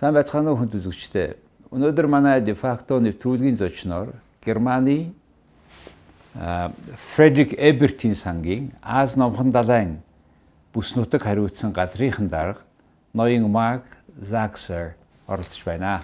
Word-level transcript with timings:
Сайн 0.00 0.14
байцгаана 0.16 0.54
уу 0.54 0.64
хүнд 0.64 0.80
үзэгчдээ. 0.80 1.36
Өнөөдөр 1.76 2.06
манай 2.08 2.40
дефакто 2.40 2.96
нэвтрүүлгийн 3.04 3.60
зочноор 3.60 4.16
Германы 4.40 5.12
Фредерик 7.12 7.52
Эбертийн 7.52 8.16
сангийн 8.16 8.72
Аз 8.80 9.12
номхон 9.20 9.52
далайн 9.52 10.00
бүс 10.72 10.96
нутаг 10.96 11.28
хариуцсан 11.28 11.76
газрынхан 11.76 12.32
дарга 12.32 12.64
ноён 13.12 13.44
Марк 13.52 13.84
Заксер 14.16 14.96
оролцож 15.28 15.68
байна. 15.68 16.00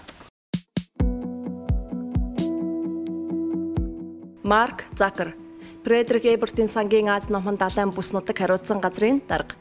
Марк 4.45 4.85
Закер 4.93 5.33
Фредерик 5.89 6.29
Эбертийн 6.37 6.69
сангийн 6.69 7.09
Аз 7.09 7.31
номхон 7.33 7.57
далайн 7.57 7.97
бүс 7.97 8.13
нутаг 8.13 8.37
хариуцсан 8.37 8.77
газрын 8.77 9.23
дарга 9.25 9.57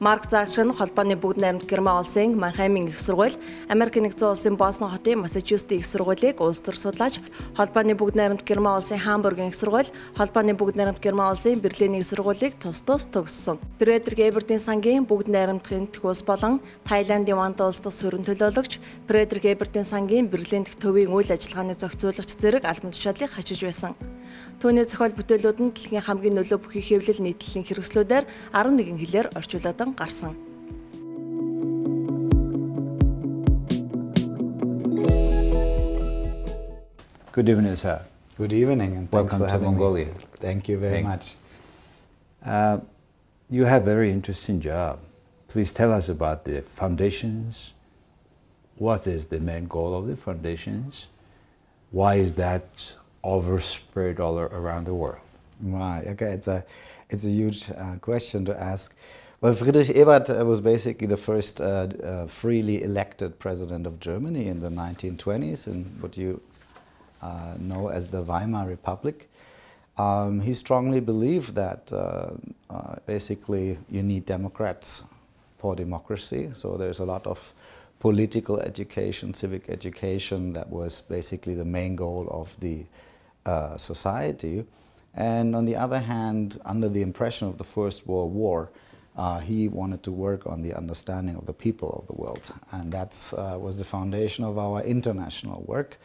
Марк 0.00 0.26
нь 0.26 0.72
холбооны 0.74 1.14
бүгд 1.14 1.38
найрамд 1.38 1.70
Герман 1.70 1.98
улсын 2.02 2.34
Манхаймын 2.34 2.88
их 2.88 2.98
сургууль, 2.98 3.36
Америк 3.68 3.94
нэгдсэн 3.94 4.28
улсын 4.28 4.56
Бостон 4.56 4.90
хотын 4.90 5.20
Массачусетс 5.20 5.70
их 5.70 5.86
сургуулийг 5.86 6.40
улс 6.40 6.60
төр 6.60 6.74
судлаач, 6.74 7.20
холбооны 7.56 7.94
бүгд 7.94 8.16
найрамд 8.16 8.42
Герман 8.42 8.76
улсын 8.78 8.98
Хамбургийн 8.98 9.48
их 9.48 9.54
сургууль, 9.54 9.86
холбооны 10.16 10.54
бүгд 10.54 10.76
найрамд 10.76 11.00
Герман 11.00 11.30
улсын 11.30 11.60
Берлиний 11.60 12.00
их 12.00 12.06
сургуулийг 12.06 12.58
тус 12.58 12.80
тус 12.82 13.06
төгссөн. 13.06 13.58
Фредерик 13.78 14.18
Эбердийн 14.18 14.58
сангийн 14.60 15.06
бүгд 15.06 15.28
найрамдахын 15.30 15.86
төх 15.86 16.04
улс 16.04 16.22
болон 16.22 16.60
Таиландын 16.84 17.36
Ванта 17.36 17.66
улс 17.66 17.78
дахь 17.78 17.94
сөрөн 17.94 18.26
төлөөлөгч, 18.26 18.80
Фредерик 19.06 19.44
Эбердийн 19.44 19.84
сангийн 19.84 20.26
Берлин 20.26 20.64
дэх 20.64 20.74
төвийн 20.74 21.14
үйл 21.14 21.30
ажиллагааны 21.30 21.78
зохицуулагч 21.78 22.34
зэрэг 22.34 22.64
албан 22.66 22.90
тушаалыг 22.90 23.30
хашиж 23.30 23.62
байсан. 23.62 23.94
Түүний 24.62 24.86
зохиол 24.88 25.12
бүтээлүүд 25.12 25.58
нь 25.60 25.72
дэлхийн 25.74 26.02
хамгийн 26.02 26.38
нөлөө 26.38 26.58
бүхий 26.62 26.80
хэвлэл 26.80 27.20
нийтлэлийн 27.20 27.66
хэрэгслүүдээр 27.68 28.24
11 28.54 28.96
хэлээр 28.96 29.26
орчууладан 29.83 29.93
гарсан. 29.93 30.35
Good 37.33 37.49
evening, 37.49 37.75
sir. 37.75 38.01
Good 38.37 38.53
evening, 38.53 38.95
and 38.95 39.11
thanks 39.11 39.33
Welcome 39.33 39.39
for 39.39 39.45
to 39.45 39.51
having 39.51 39.71
Mongolia. 39.71 40.05
me. 40.05 40.11
Thank 40.39 40.69
you 40.69 40.77
very 40.77 40.93
Thank- 40.93 41.07
much. 41.07 41.35
Uh, 42.45 42.79
you 43.49 43.65
have 43.65 43.81
a 43.83 43.85
very 43.85 44.11
interesting 44.11 44.61
job. 44.61 44.99
Please 45.47 45.71
tell 45.73 45.91
us 45.91 46.09
about 46.09 46.43
the 46.45 46.61
foundations. 46.75 47.71
What 48.77 49.07
is 49.07 49.25
the 49.25 49.39
main 49.39 49.67
goal 49.67 49.93
of 49.99 50.07
the 50.07 50.15
foundations? 50.15 51.07
Why 51.91 52.15
is 52.15 52.33
that 52.35 52.95
overspread 53.23 54.19
all 54.19 54.37
around 54.39 54.85
the 54.85 54.93
world? 54.93 55.23
Right. 55.61 56.05
Okay. 56.13 56.31
It's 56.37 56.47
a 56.47 56.63
it's 57.09 57.25
a 57.25 57.29
huge 57.29 57.69
uh, 57.71 57.95
question 57.99 58.45
to 58.45 58.53
ask. 58.71 58.95
Well, 59.44 59.54
Friedrich 59.54 59.94
Ebert 59.94 60.30
uh, 60.30 60.42
was 60.46 60.62
basically 60.62 61.06
the 61.06 61.18
first 61.18 61.60
uh, 61.60 61.88
uh, 62.02 62.26
freely 62.26 62.82
elected 62.82 63.38
president 63.38 63.86
of 63.86 64.00
Germany 64.00 64.46
in 64.46 64.60
the 64.60 64.70
1920s, 64.70 65.66
in 65.66 65.84
what 66.00 66.16
you 66.16 66.40
uh, 67.20 67.56
know 67.58 67.88
as 67.88 68.08
the 68.08 68.22
Weimar 68.22 68.66
Republic. 68.66 69.28
Um, 69.98 70.40
he 70.40 70.54
strongly 70.54 71.00
believed 71.00 71.56
that 71.56 71.92
uh, 71.92 72.30
uh, 72.70 72.94
basically 73.04 73.76
you 73.90 74.02
need 74.02 74.24
Democrats 74.24 75.04
for 75.58 75.76
democracy. 75.76 76.48
So 76.54 76.78
there's 76.78 77.00
a 77.00 77.04
lot 77.04 77.26
of 77.26 77.52
political 78.00 78.60
education, 78.60 79.34
civic 79.34 79.68
education 79.68 80.54
that 80.54 80.70
was 80.70 81.02
basically 81.02 81.54
the 81.54 81.66
main 81.66 81.96
goal 81.96 82.26
of 82.30 82.58
the 82.60 82.86
society. 83.76 84.64
And 85.14 85.54
on 85.54 85.66
the 85.66 85.76
other 85.76 86.00
hand, 86.00 86.58
under 86.64 86.88
the 86.88 87.02
impression 87.02 87.46
of 87.46 87.58
the 87.58 87.64
First 87.64 88.06
World 88.06 88.32
War, 88.32 88.70
uh, 89.16 89.38
he 89.38 89.68
wanted 89.68 90.02
to 90.02 90.10
work 90.10 90.46
on 90.46 90.62
the 90.62 90.74
understanding 90.74 91.36
of 91.36 91.46
the 91.46 91.52
people 91.52 91.98
of 92.00 92.06
the 92.06 92.20
world. 92.20 92.52
And 92.72 92.92
that 92.92 93.32
uh, 93.36 93.58
was 93.58 93.78
the 93.78 93.84
foundation 93.84 94.44
of 94.44 94.58
our 94.58 94.82
international 94.82 95.62
work. 95.66 95.98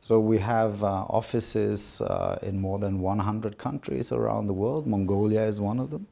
So 0.00 0.20
we 0.20 0.38
have 0.38 0.82
uh, 0.82 1.04
offices 1.08 2.00
uh, 2.00 2.38
in 2.42 2.60
more 2.60 2.78
than 2.78 3.00
100 3.00 3.58
countries 3.58 4.12
around 4.12 4.46
the 4.46 4.52
world. 4.52 4.86
Mongolia 4.86 5.42
is 5.42 5.60
one 5.60 5.78
of 5.78 5.90
them. 5.90 6.06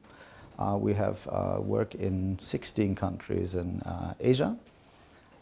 Uh, 0.59 0.77
we 0.79 0.93
have 0.93 1.27
uh, 1.31 1.59
work 1.61 1.95
in 1.95 2.37
16 2.39 2.95
countries 2.95 3.55
in 3.55 3.81
Asia 4.19 4.57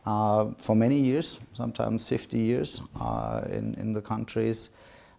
for 0.04 0.76
many 0.76 1.00
years, 1.00 1.40
sometimes 1.54 2.08
50 2.08 2.38
years 2.38 2.82
in, 3.48 3.76
in 3.76 3.94
the 3.94 4.02
countries. 4.02 4.72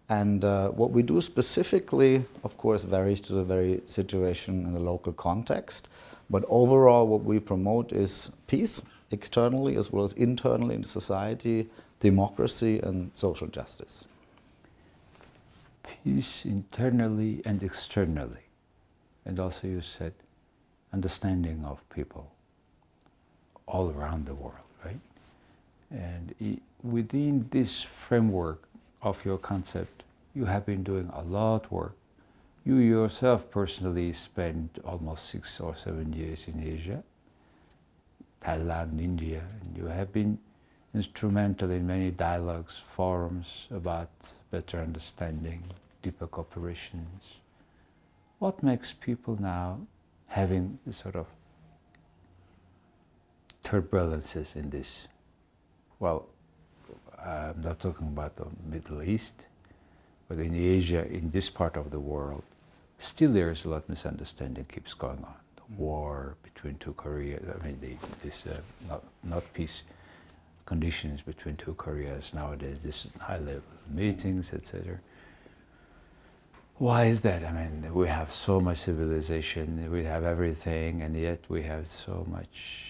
And 0.09 0.45
uh, 0.45 0.69
what 0.69 0.91
we 0.91 1.01
do 1.01 1.19
specifically, 1.19 2.25
of 2.43 2.57
course, 2.57 2.85
varies 2.85 3.19
to 3.21 3.33
the 3.33 3.43
very 3.43 3.81
situation 3.85 4.65
in 4.65 4.73
the 4.73 4.79
local 4.79 5.11
context. 5.11 5.89
But 6.29 6.45
overall, 6.47 7.07
what 7.07 7.23
we 7.23 7.39
promote 7.39 7.91
is 7.91 8.31
peace, 8.47 8.81
externally 9.11 9.75
as 9.75 9.91
well 9.91 10.03
as 10.03 10.13
internally 10.13 10.75
in 10.75 10.83
society, 10.83 11.67
democracy, 11.99 12.79
and 12.79 13.11
social 13.13 13.47
justice. 13.47 14.07
Peace 15.83 16.45
internally 16.45 17.41
and 17.45 17.63
externally. 17.63 18.45
And 19.25 19.39
also, 19.39 19.67
you 19.67 19.81
said 19.81 20.13
understanding 20.93 21.65
of 21.65 21.81
people 21.89 22.31
all 23.65 23.91
around 23.91 24.25
the 24.25 24.33
world, 24.33 24.55
right? 24.85 24.99
And 25.91 26.61
within 26.81 27.47
this 27.51 27.81
framework 27.81 28.66
of 29.01 29.23
your 29.25 29.37
concept, 29.37 30.03
you 30.33 30.45
have 30.45 30.65
been 30.65 30.83
doing 30.83 31.09
a 31.13 31.21
lot 31.23 31.71
work. 31.71 31.95
You 32.65 32.75
yourself 32.77 33.49
personally 33.49 34.11
spent 34.13 34.79
almost 34.83 35.29
six 35.29 35.59
or 35.59 35.75
seven 35.75 36.13
years 36.13 36.47
in 36.47 36.61
Asia, 36.61 37.03
Thailand, 38.43 38.99
India, 38.99 39.43
and 39.61 39.77
you 39.77 39.85
have 39.85 40.11
been 40.11 40.37
instrumental 40.93 41.71
in 41.71 41.87
many 41.87 42.11
dialogues, 42.11 42.77
forums 42.77 43.67
about 43.71 44.09
better 44.51 44.79
understanding, 44.79 45.63
deeper 46.01 46.27
cooperations. 46.27 47.39
What 48.39 48.61
makes 48.63 48.93
people 48.93 49.37
now 49.39 49.79
having 50.27 50.79
this 50.85 50.97
sort 50.97 51.15
of 51.15 51.27
turbulences 53.63 54.55
in 54.55 54.69
this? 54.69 55.07
Well, 55.99 56.27
I'm 57.27 57.61
not 57.61 57.79
talking 57.79 58.07
about 58.07 58.37
the 58.37 58.45
Middle 58.69 59.03
East, 59.03 59.33
but 60.29 60.39
in 60.39 60.55
Asia, 60.55 61.05
in 61.07 61.29
this 61.31 61.49
part 61.49 61.75
of 61.75 61.91
the 61.91 61.99
world, 61.99 62.43
still 62.99 63.33
there's 63.33 63.65
a 63.65 63.69
lot 63.69 63.83
of 63.83 63.89
misunderstanding 63.89 64.65
keeps 64.65 64.93
going 64.93 65.23
on. 65.23 65.35
The 65.57 65.75
war 65.77 66.37
between 66.41 66.77
two 66.77 66.93
Koreas, 66.93 67.43
I 67.53 67.65
mean, 67.65 67.77
the, 67.81 67.95
this 68.23 68.45
uh, 68.47 68.57
not, 68.87 69.03
not 69.23 69.43
peace 69.53 69.83
conditions 70.65 71.21
between 71.21 71.57
two 71.57 71.73
Koreas 71.73 72.33
nowadays, 72.33 72.79
this 72.81 73.07
high 73.19 73.39
level 73.39 73.61
meetings, 73.89 74.53
etc. 74.53 74.99
Why 76.77 77.05
is 77.05 77.21
that? 77.21 77.43
I 77.43 77.51
mean, 77.51 77.93
we 77.93 78.07
have 78.07 78.31
so 78.31 78.61
much 78.61 78.77
civilization, 78.77 79.91
we 79.91 80.03
have 80.05 80.23
everything, 80.23 81.01
and 81.01 81.15
yet 81.19 81.39
we 81.49 81.63
have 81.63 81.87
so 81.87 82.25
much 82.29 82.83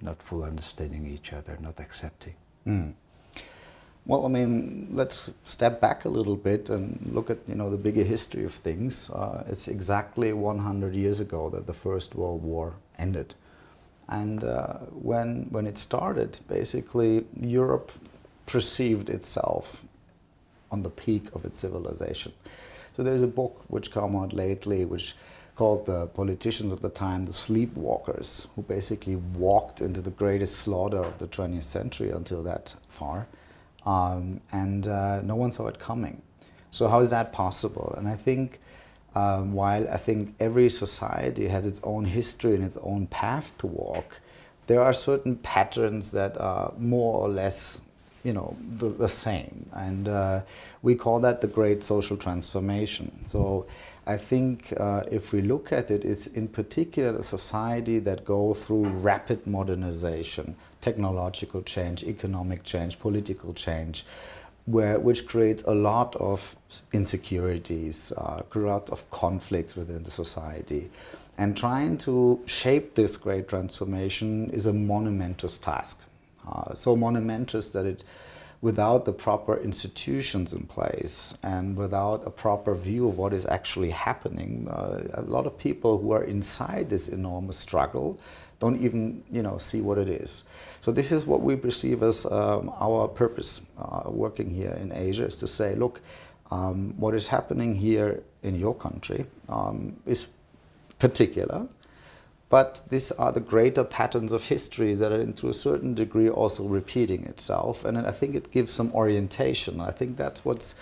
not 0.00 0.20
full 0.22 0.42
understanding 0.42 1.06
each 1.06 1.32
other, 1.32 1.56
not 1.60 1.78
accepting. 1.78 2.34
Mm. 2.66 2.94
Well, 4.08 4.24
I 4.24 4.30
mean, 4.30 4.88
let's 4.90 5.30
step 5.44 5.82
back 5.82 6.06
a 6.06 6.08
little 6.08 6.34
bit 6.34 6.70
and 6.70 6.98
look 7.12 7.28
at 7.28 7.46
you 7.46 7.54
know 7.54 7.68
the 7.68 7.76
bigger 7.76 8.04
history 8.04 8.42
of 8.44 8.54
things. 8.54 9.10
Uh, 9.10 9.44
it's 9.46 9.68
exactly 9.68 10.32
100 10.32 10.94
years 10.94 11.20
ago 11.20 11.50
that 11.50 11.66
the 11.66 11.74
First 11.74 12.14
World 12.14 12.42
War 12.42 12.72
ended, 12.98 13.34
and 14.08 14.42
uh, 14.44 14.78
when 15.08 15.48
when 15.50 15.66
it 15.66 15.76
started, 15.76 16.40
basically 16.48 17.26
Europe 17.38 17.92
perceived 18.46 19.10
itself 19.10 19.84
on 20.70 20.82
the 20.82 20.90
peak 20.90 21.24
of 21.34 21.44
its 21.44 21.58
civilization. 21.58 22.32
So 22.94 23.02
there's 23.02 23.22
a 23.22 23.34
book 23.40 23.62
which 23.68 23.92
came 23.92 24.16
out 24.16 24.32
lately, 24.32 24.86
which 24.86 25.16
called 25.54 25.84
the 25.84 26.06
politicians 26.06 26.72
of 26.72 26.80
the 26.80 26.88
time 26.88 27.26
the 27.26 27.32
sleepwalkers, 27.32 28.46
who 28.56 28.62
basically 28.62 29.16
walked 29.16 29.82
into 29.82 30.00
the 30.00 30.12
greatest 30.12 30.60
slaughter 30.60 31.04
of 31.04 31.18
the 31.18 31.28
20th 31.28 31.64
century 31.64 32.10
until 32.10 32.42
that 32.42 32.74
far, 32.88 33.26
um, 33.88 34.40
and 34.52 34.86
uh, 34.86 35.22
no 35.22 35.34
one 35.34 35.50
saw 35.50 35.66
it 35.66 35.78
coming. 35.78 36.20
So 36.70 36.88
how 36.88 37.00
is 37.00 37.10
that 37.10 37.32
possible? 37.32 37.94
And 37.96 38.06
I 38.06 38.16
think 38.16 38.60
um, 39.14 39.54
while 39.54 39.88
I 39.88 39.96
think 39.96 40.34
every 40.38 40.68
society 40.68 41.48
has 41.48 41.64
its 41.64 41.80
own 41.82 42.04
history 42.04 42.54
and 42.54 42.62
its 42.62 42.76
own 42.82 43.06
path 43.06 43.56
to 43.58 43.66
walk, 43.66 44.20
there 44.66 44.82
are 44.82 44.92
certain 44.92 45.36
patterns 45.36 46.10
that 46.10 46.38
are 46.38 46.74
more 46.78 47.18
or 47.22 47.30
less 47.30 47.80
you 48.24 48.32
know 48.32 48.54
the, 48.78 48.88
the 48.88 49.08
same 49.08 49.70
and 49.74 50.08
uh, 50.08 50.40
we 50.82 50.94
call 50.94 51.20
that 51.20 51.40
the 51.40 51.46
great 51.46 51.84
social 51.84 52.16
transformation 52.16 53.12
so 53.24 53.64
i 54.08 54.16
think 54.16 54.74
uh, 54.76 55.04
if 55.10 55.32
we 55.32 55.40
look 55.40 55.72
at 55.72 55.88
it 55.88 56.04
it's 56.04 56.26
in 56.26 56.48
particular 56.48 57.16
a 57.16 57.22
society 57.22 58.00
that 58.00 58.24
go 58.24 58.52
through 58.52 58.88
rapid 58.88 59.46
modernization 59.46 60.56
technological 60.80 61.62
change 61.62 62.04
economic 62.04 62.62
change 62.62 62.98
political 62.98 63.52
change 63.54 64.04
where, 64.66 64.98
which 64.98 65.26
creates 65.26 65.62
a 65.62 65.74
lot 65.74 66.14
of 66.16 66.54
insecurities, 66.92 68.12
uh, 68.12 68.42
a 68.54 68.58
lot 68.58 68.90
of 68.90 69.08
conflicts 69.10 69.74
within 69.74 70.02
the 70.02 70.10
society. 70.10 70.90
And 71.38 71.56
trying 71.56 71.96
to 71.98 72.40
shape 72.44 72.94
this 72.94 73.16
great 73.16 73.48
transformation 73.48 74.50
is 74.50 74.66
a 74.66 74.72
monumentous 74.72 75.58
task. 75.58 76.00
uh, 76.46 76.74
so 76.74 76.96
monumentous 76.96 77.70
that 77.70 77.86
it, 77.86 78.04
without 78.60 79.04
the 79.04 79.12
proper 79.12 79.56
institutions 79.58 80.52
in 80.52 80.64
place 80.66 81.34
and 81.42 81.76
without 81.76 82.26
a 82.26 82.30
proper 82.30 82.74
view 82.74 83.08
of 83.08 83.16
what 83.16 83.32
is 83.32 83.46
actually 83.46 83.90
happening, 83.90 84.68
uh, 84.68 85.02
a 85.14 85.22
lot 85.22 85.46
of 85.46 85.56
people 85.58 85.98
who 85.98 86.10
are 86.12 86.24
inside 86.24 86.90
this 86.90 87.08
enormous 87.08 87.56
struggle 87.56 88.18
don't 88.60 88.80
even 88.80 89.22
you 89.30 89.42
know 89.42 89.58
see 89.58 89.80
what 89.80 89.98
it 89.98 90.08
is. 90.08 90.44
So 90.80 90.92
this 90.92 91.12
is 91.12 91.26
what 91.26 91.40
we 91.40 91.56
perceive 91.56 92.02
as 92.02 92.26
um, 92.26 92.72
our 92.80 93.08
purpose 93.08 93.62
uh, 93.78 94.10
working 94.10 94.50
here 94.50 94.76
in 94.80 94.92
Asia 94.92 95.26
is 95.26 95.36
to 95.36 95.46
say, 95.46 95.74
look, 95.74 96.00
um, 96.50 96.94
what 96.96 97.14
is 97.14 97.28
happening 97.28 97.74
here 97.74 98.22
in 98.42 98.54
your 98.54 98.74
country 98.74 99.26
um, 99.48 99.96
is 100.06 100.26
particular, 100.98 101.68
but 102.48 102.82
these 102.88 103.12
are 103.12 103.30
the 103.32 103.40
greater 103.40 103.84
patterns 103.84 104.32
of 104.32 104.44
history 104.44 104.94
that 104.94 105.12
are, 105.12 105.26
to 105.26 105.48
a 105.48 105.52
certain 105.52 105.94
degree, 105.94 106.30
also 106.30 106.64
repeating 106.64 107.24
itself. 107.24 107.84
And 107.84 107.98
I 107.98 108.10
think 108.10 108.34
it 108.34 108.50
gives 108.50 108.72
some 108.72 108.90
orientation. 108.92 109.80
I 109.80 109.90
think 109.90 110.16
that's 110.16 110.44
what's 110.44 110.74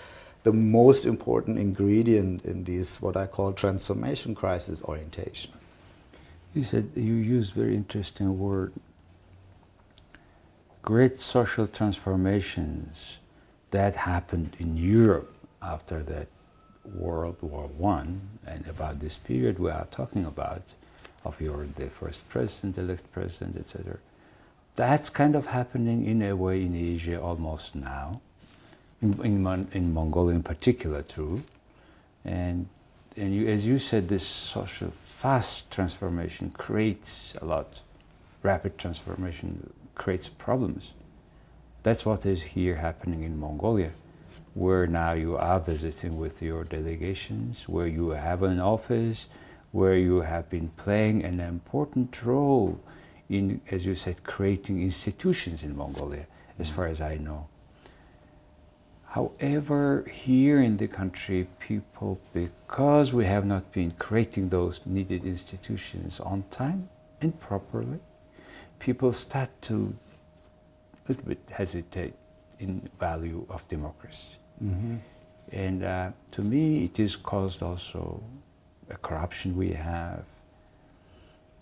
the 0.43 0.53
most 0.53 1.05
important 1.05 1.59
ingredient 1.59 2.45
in 2.45 2.63
these, 2.63 3.01
what 3.01 3.17
I 3.17 3.25
call 3.25 3.51
transformation 3.51 4.33
crisis 4.33 4.81
orientation. 4.83 5.51
You 6.53 6.63
said 6.63 6.89
you 6.95 7.13
used 7.13 7.53
very 7.53 7.75
interesting 7.75 8.39
word. 8.39 8.73
Great 10.81 11.21
social 11.21 11.67
transformations 11.67 13.17
that 13.71 13.95
happened 13.95 14.55
in 14.59 14.77
Europe 14.77 15.33
after 15.61 16.01
that 16.03 16.27
World 16.95 17.37
War 17.41 17.67
One, 17.77 18.21
and 18.45 18.65
about 18.67 18.99
this 18.99 19.17
period 19.17 19.59
we 19.59 19.69
are 19.69 19.87
talking 19.91 20.25
about 20.25 20.61
of 21.25 21.39
your 21.41 21.65
the 21.75 21.89
first 21.89 22.27
president, 22.29 22.77
elect 22.77 23.11
president, 23.11 23.57
etc. 23.57 23.97
That's 24.77 25.09
kind 25.09 25.35
of 25.35 25.47
happening 25.47 26.05
in 26.05 26.21
a 26.21 26.35
way 26.35 26.61
in 26.61 26.75
Asia 26.75 27.19
almost 27.21 27.75
now, 27.75 28.21
in, 29.01 29.19
in, 29.23 29.67
in 29.73 29.93
Mongolia 29.93 30.35
in 30.35 30.43
particular 30.43 31.01
too. 31.01 31.43
And, 32.23 32.67
and 33.15 33.33
you, 33.33 33.47
as 33.47 33.65
you 33.65 33.79
said, 33.79 34.07
this 34.07 34.25
social 34.25 34.93
fast 35.17 35.71
transformation 35.71 36.51
creates 36.51 37.33
a 37.41 37.45
lot, 37.45 37.79
rapid 38.43 38.77
transformation 38.77 39.73
creates 39.95 40.29
problems. 40.29 40.91
That's 41.81 42.05
what 42.05 42.23
is 42.23 42.43
here 42.43 42.75
happening 42.75 43.23
in 43.23 43.39
Mongolia, 43.39 43.93
where 44.53 44.85
now 44.85 45.13
you 45.13 45.35
are 45.35 45.59
visiting 45.59 46.19
with 46.19 46.43
your 46.43 46.63
delegations, 46.65 47.67
where 47.67 47.87
you 47.87 48.09
have 48.09 48.43
an 48.43 48.59
office, 48.59 49.25
where 49.71 49.97
you 49.97 50.21
have 50.21 50.51
been 50.51 50.69
playing 50.77 51.23
an 51.23 51.39
important 51.39 52.23
role 52.23 52.79
in, 53.27 53.59
as 53.71 53.87
you 53.87 53.95
said, 53.95 54.23
creating 54.23 54.83
institutions 54.83 55.63
in 55.63 55.75
Mongolia, 55.75 56.27
as 56.59 56.69
mm. 56.69 56.75
far 56.75 56.85
as 56.85 57.01
I 57.01 57.17
know. 57.17 57.47
However, 59.07 60.05
here 60.11 60.61
in 60.61 60.77
the 60.77 60.87
country, 60.87 61.47
people, 61.59 62.19
because 62.33 63.13
we 63.13 63.25
have 63.25 63.45
not 63.45 63.71
been 63.71 63.91
creating 63.97 64.49
those 64.49 64.81
needed 64.85 65.25
institutions 65.25 66.19
on 66.19 66.43
time 66.51 66.89
and 67.21 67.39
properly, 67.39 67.99
people 68.79 69.11
start 69.13 69.49
to 69.63 69.95
a 70.93 71.09
little 71.09 71.23
bit 71.23 71.39
hesitate 71.49 72.13
in 72.59 72.89
value 72.99 73.45
of 73.49 73.67
democracy. 73.67 74.37
Mm-hmm. 74.63 74.95
And 75.51 75.83
uh, 75.83 76.11
to 76.31 76.41
me, 76.41 76.85
it 76.85 76.99
is 76.99 77.15
caused 77.15 77.63
also 77.63 78.21
a 78.89 78.97
corruption 78.97 79.55
we 79.55 79.71
have, 79.71 80.23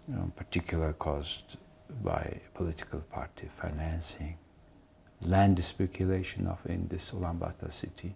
you 0.07 0.15
know, 0.15 0.23
in 0.23 0.31
particular 0.31 0.93
caused 0.93 1.57
by 2.03 2.39
political 2.53 2.99
party 2.99 3.49
financing, 3.61 4.37
land 5.25 5.63
speculation 5.63 6.47
of 6.47 6.59
in 6.65 6.87
this 6.87 7.11
Ulaanbaatar 7.11 7.71
city, 7.71 8.15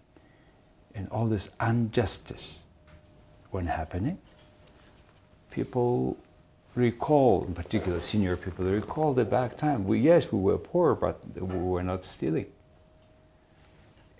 and 0.94 1.08
all 1.10 1.26
this 1.26 1.48
injustice 1.60 2.54
when 3.50 3.66
happening, 3.66 4.18
people 5.50 6.16
recall, 6.74 7.44
in 7.44 7.54
particular 7.54 8.00
senior 8.00 8.36
people, 8.36 8.64
they 8.64 8.72
recall 8.72 9.12
the 9.12 9.24
back 9.24 9.56
time. 9.56 9.84
We, 9.86 10.00
yes, 10.00 10.32
we 10.32 10.38
were 10.38 10.58
poor, 10.58 10.94
but 10.94 11.20
we 11.34 11.58
were 11.58 11.82
not 11.82 12.04
stealing. 12.04 12.46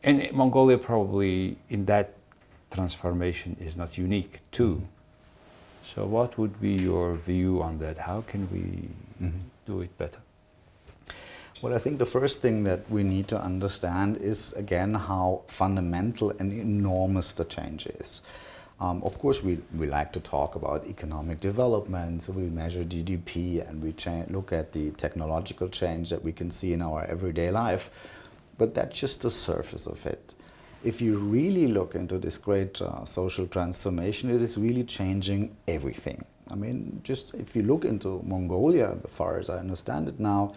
And 0.03 0.33
Mongolia 0.33 0.79
probably 0.79 1.57
in 1.69 1.85
that 1.87 2.15
transformation 2.71 3.57
is 3.61 3.77
not 3.77 3.99
unique 3.99 4.41
too. 4.51 4.83
So, 5.95 6.07
what 6.07 6.39
would 6.39 6.61
be 6.61 6.73
your 6.73 7.15
view 7.15 7.63
on 7.63 7.79
that? 7.81 7.99
How 7.99 8.23
can 8.23 8.49
we 8.51 9.27
mm-hmm. 9.27 9.39
do 9.67 9.81
it 9.81 9.97
better? 9.99 10.21
Well, 11.63 11.75
I 11.75 11.79
think 11.79 11.99
the 11.99 12.07
first 12.07 12.41
thing 12.41 12.65
that 12.65 12.91
we 12.91 13.03
need 13.03 13.29
to 13.29 13.39
understand 13.39 14.17
is 14.17 14.53
again 14.55 14.95
how 14.95 15.43
fundamental 15.47 16.31
and 16.31 16.53
enormous 16.53 17.35
the 17.35 17.45
change 17.45 17.87
is. 17.87 18.23
Um, 18.81 19.03
of 19.03 19.19
course, 19.19 19.43
we, 19.43 19.59
we 19.77 19.87
like 19.87 20.11
to 20.15 20.21
talk 20.21 20.55
about 20.55 20.87
economic 20.87 21.41
development, 21.41 22.23
so 22.23 22.33
we 22.33 22.49
measure 22.49 22.83
GDP 22.83 23.69
and 23.69 23.83
we 23.83 23.93
cha- 23.93 24.25
look 24.31 24.53
at 24.55 24.73
the 24.73 24.93
technological 24.93 25.69
change 25.69 26.09
that 26.09 26.25
we 26.25 26.33
can 26.33 26.51
see 26.51 26.73
in 26.73 26.81
our 26.81 27.05
everyday 27.05 27.51
life, 27.51 27.91
but 28.57 28.75
that's 28.75 28.99
just 28.99 29.21
the 29.21 29.31
surface 29.31 29.87
of 29.87 30.07
it 30.07 30.35
if 30.83 31.01
you 31.01 31.19
really 31.19 31.67
look 31.67 31.95
into 31.95 32.19
this 32.19 32.39
great 32.39 32.81
uh, 32.81 33.05
social 33.05 33.47
transformation, 33.47 34.31
it 34.31 34.41
is 34.41 34.57
really 34.57 34.85
changing 34.85 35.55
everything. 35.69 36.25
I 36.51 36.55
mean, 36.55 37.01
just 37.05 37.35
if 37.35 37.55
you 37.55 37.63
look 37.63 37.85
into 37.85 38.23
Mongolia, 38.25 38.99
as 39.05 39.15
far 39.15 39.39
as 39.39 39.51
I 39.51 39.59
understand 39.59 40.09
it 40.09 40.19
now, 40.19 40.55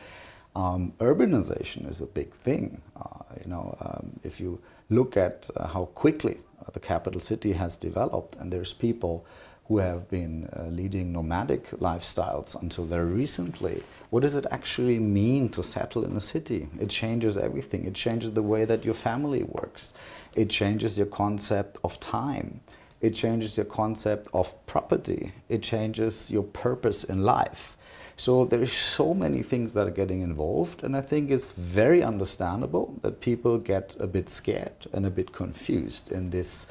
um, 0.55 0.93
urbanization 0.99 1.89
is 1.89 2.01
a 2.01 2.05
big 2.05 2.33
thing. 2.33 2.81
Uh, 2.95 3.23
you 3.43 3.49
know, 3.49 3.75
um, 3.81 4.19
if 4.23 4.39
you 4.39 4.59
look 4.89 5.17
at 5.17 5.49
uh, 5.55 5.67
how 5.67 5.85
quickly 5.85 6.37
uh, 6.61 6.71
the 6.73 6.79
capital 6.79 7.19
city 7.19 7.53
has 7.53 7.77
developed, 7.77 8.35
and 8.37 8.51
there's 8.51 8.73
people 8.73 9.25
who 9.67 9.77
have 9.77 10.09
been 10.09 10.49
uh, 10.57 10.63
leading 10.65 11.11
nomadic 11.13 11.71
lifestyles 11.79 12.59
until 12.61 12.85
very 12.85 13.11
recently. 13.11 13.81
What 14.09 14.19
does 14.19 14.35
it 14.35 14.45
actually 14.51 14.99
mean 14.99 15.49
to 15.49 15.63
settle 15.63 16.03
in 16.03 16.15
a 16.15 16.19
city? 16.19 16.67
It 16.79 16.89
changes 16.89 17.37
everything. 17.37 17.85
It 17.85 17.95
changes 17.95 18.33
the 18.33 18.43
way 18.43 18.65
that 18.65 18.83
your 18.83 18.93
family 18.93 19.43
works. 19.43 19.93
It 20.35 20.49
changes 20.49 20.97
your 20.97 21.07
concept 21.07 21.77
of 21.83 21.99
time. 21.99 22.59
It 22.99 23.11
changes 23.11 23.57
your 23.57 23.65
concept 23.65 24.27
of 24.33 24.53
property. 24.65 25.31
It 25.47 25.63
changes 25.63 26.29
your 26.29 26.43
purpose 26.43 27.03
in 27.05 27.23
life. 27.23 27.77
So 28.15 28.45
there 28.45 28.61
are 28.61 28.65
so 28.65 29.13
many 29.13 29.41
things 29.41 29.73
that 29.73 29.87
are 29.87 29.91
getting 29.91 30.21
involved, 30.21 30.83
and 30.83 30.95
I 30.95 31.01
think 31.01 31.31
it's 31.31 31.51
very 31.51 32.03
understandable 32.03 32.93
that 33.01 33.21
people 33.21 33.57
get 33.57 33.95
a 33.99 34.07
bit 34.07 34.29
scared 34.29 34.87
and 34.93 35.05
a 35.05 35.09
bit 35.09 35.31
confused 35.31 36.11
in 36.11 36.29
this 36.29 36.67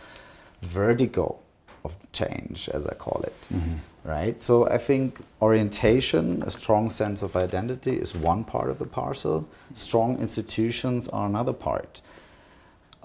vertigo 0.63 1.39
of 1.85 1.97
change, 2.13 2.69
as 2.69 2.87
I 2.87 2.95
call 2.95 3.23
it. 3.23 3.49
Mm-hmm. 3.53 3.75
Right? 4.05 4.43
So 4.43 4.69
I 4.69 4.79
think 4.79 5.21
orientation, 5.41 6.43
a 6.43 6.51
strong 6.51 6.91
sense 6.91 7.23
of 7.23 7.37
identity, 7.37 7.93
is 7.93 8.17
one 8.17 8.45
part 8.45 8.69
of 8.69 8.79
the 8.79 8.87
parcel. 8.87 9.49
Strong 9.75 10.19
institutions 10.19 11.09
are 11.09 11.27
another 11.27 11.53
part. 11.53 12.03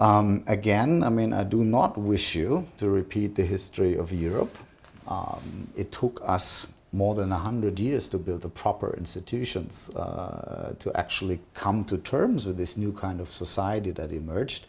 Um, 0.00 0.44
again, 0.46 1.02
I 1.02 1.08
mean, 1.08 1.32
I 1.32 1.44
do 1.44 1.64
not 1.64 1.98
wish 1.98 2.34
you 2.36 2.66
to 2.78 2.88
repeat 2.88 3.34
the 3.34 3.44
history 3.44 3.96
of 3.96 4.12
Europe. 4.12 4.56
Um, 5.08 5.68
it 5.76 5.90
took 5.90 6.20
us 6.24 6.66
more 6.92 7.14
than 7.14 7.30
100 7.30 7.78
years 7.78 8.08
to 8.08 8.18
build 8.18 8.42
the 8.42 8.48
proper 8.48 8.94
institutions 8.96 9.90
uh, 9.90 10.74
to 10.78 10.96
actually 10.96 11.40
come 11.54 11.84
to 11.84 11.98
terms 11.98 12.46
with 12.46 12.56
this 12.56 12.76
new 12.76 12.92
kind 12.92 13.20
of 13.20 13.28
society 13.28 13.90
that 13.90 14.10
emerged. 14.12 14.66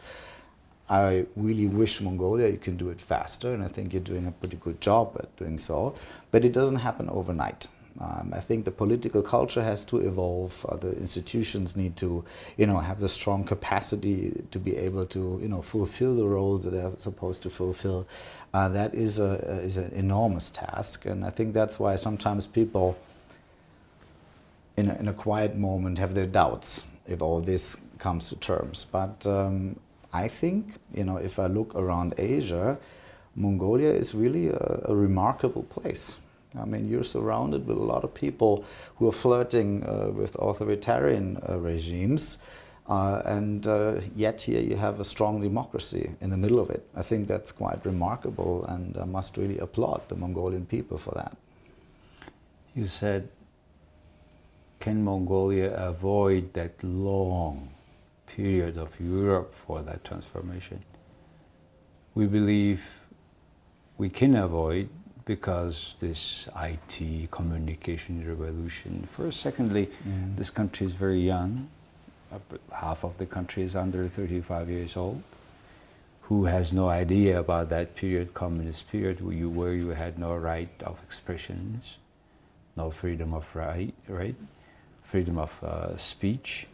I 0.90 1.28
really 1.36 1.68
wish 1.68 2.02
Mongolia 2.02 2.50
you 2.50 2.58
can 2.58 2.76
do 2.76 2.90
it 2.90 3.00
faster, 3.00 3.54
and 3.54 3.64
I 3.64 3.68
think 3.68 3.94
you're 3.94 4.02
doing 4.02 4.26
a 4.28 4.32
pretty 4.32 4.58
good 4.58 4.82
job 4.82 5.16
at 5.20 5.34
doing 5.38 5.58
so. 5.58 5.96
But 6.32 6.44
it 6.44 6.52
doesn't 6.52 6.78
happen 6.78 7.10
overnight. 7.10 7.68
Um, 8.00 8.34
I 8.36 8.40
think 8.40 8.66
the 8.66 8.72
political 8.72 9.22
culture 9.22 9.64
has 9.64 9.84
to 9.86 9.98
evolve. 9.98 10.66
Uh, 10.70 10.78
the 10.78 10.96
institutions 10.98 11.76
need 11.76 11.96
to, 11.98 12.24
you 12.58 12.66
know, 12.66 12.80
have 12.80 13.00
the 13.00 13.10
strong 13.10 13.44
capacity 13.44 14.44
to 14.52 14.60
be 14.60 14.78
able 14.78 15.06
to, 15.08 15.40
you 15.42 15.50
know, 15.50 15.62
fulfill 15.62 16.16
the 16.16 16.28
roles 16.28 16.64
that 16.64 16.72
they're 16.72 16.98
supposed 16.98 17.42
to 17.44 17.50
fulfill. 17.50 18.08
Uh, 18.54 18.70
that 18.70 18.94
is 18.96 19.20
a 19.20 19.34
is 19.64 19.78
an 19.78 19.92
enormous 19.94 20.50
task, 20.50 21.06
and 21.06 21.26
I 21.26 21.30
think 21.30 21.54
that's 21.54 21.80
why 21.80 21.96
sometimes 21.96 22.48
people, 22.48 22.98
in 24.78 24.90
a, 24.90 24.96
in 24.96 25.08
a 25.08 25.14
quiet 25.14 25.58
moment, 25.58 26.00
have 26.00 26.16
their 26.16 26.28
doubts 26.28 26.86
if 27.08 27.22
all 27.22 27.42
this 27.42 27.76
comes 27.98 28.30
to 28.30 28.36
terms. 28.38 28.86
But 28.90 29.28
um, 29.28 29.80
I 30.14 30.28
think, 30.28 30.76
you 30.94 31.04
know, 31.04 31.18
if 31.18 31.38
I 31.38 31.48
look 31.48 31.76
around 31.76 32.16
Asia, 32.18 32.78
Mongolia 33.36 33.92
is 33.92 34.16
really 34.16 34.48
a, 34.48 34.82
a, 34.86 34.96
remarkable 34.96 35.64
place. 35.64 36.20
I 36.58 36.66
mean, 36.66 36.88
you're 36.88 37.04
surrounded 37.04 37.68
with 37.68 37.78
a 37.78 37.84
lot 37.84 38.04
of 38.04 38.14
people 38.14 38.66
who 38.96 39.08
are 39.08 39.12
flirting 39.12 39.84
uh, 39.84 40.10
with 40.10 40.36
authoritarian 40.40 41.38
uh, 41.48 41.60
regimes, 41.60 42.38
uh, 42.88 43.22
and 43.26 43.68
uh, 43.68 44.02
yet 44.16 44.42
here 44.42 44.62
you 44.62 44.76
have 44.76 45.00
a 45.00 45.06
strong 45.06 45.42
democracy 45.42 46.12
in 46.22 46.32
the 46.32 46.38
middle 46.38 46.60
of 46.60 46.72
it. 46.72 46.88
I 46.96 47.04
think 47.04 47.28
that's 47.28 47.52
quite 47.52 47.86
remarkable, 47.86 48.66
and 48.66 48.98
I 48.98 49.06
must 49.06 49.38
really 49.38 49.60
applaud 49.60 50.08
the 50.08 50.16
Mongolian 50.16 50.66
people 50.66 50.98
for 50.98 51.12
that. 51.12 51.38
You 52.74 52.88
said 52.88 53.30
can 54.80 55.04
Mongolia 55.04 55.74
avoid 55.76 56.54
that 56.54 56.82
long 56.84 57.70
period 58.28 58.78
of 58.78 58.98
Europe 59.00 59.54
for 59.68 59.82
that 59.82 60.06
transformation? 60.06 60.82
We 62.16 62.28
believe 62.28 62.82
we 63.98 64.10
can 64.10 64.36
avoid 64.36 64.90
because 65.30 65.94
this 66.00 66.48
IT 66.60 67.30
communication 67.30 68.28
revolution. 68.28 69.08
First, 69.12 69.42
secondly, 69.42 69.86
mm. 69.86 70.36
this 70.36 70.50
country 70.50 70.88
is 70.88 70.94
very 70.94 71.20
young. 71.20 71.70
Half 72.74 73.04
of 73.04 73.16
the 73.20 73.28
country 73.28 73.62
is 73.62 73.76
under 73.76 74.08
35 74.08 74.72
years 74.72 74.98
old. 74.98 75.22
Who 76.22 76.46
has 76.46 76.74
no 76.74 76.90
idea 76.90 77.40
about 77.40 77.70
that 77.70 77.96
period, 77.96 78.34
communist 78.34 78.90
period, 78.90 79.22
where 79.22 79.36
you, 79.36 79.50
where 79.52 79.74
you 79.74 79.90
had 79.90 80.18
no 80.18 80.36
right 80.36 80.74
of 80.84 81.00
expressions, 81.04 81.98
no 82.76 82.90
freedom 82.90 83.32
of 83.36 83.46
right, 83.54 83.94
right, 84.08 84.36
freedom 85.04 85.38
of 85.38 85.54
uh, 85.64 85.96
speech, 85.96 86.66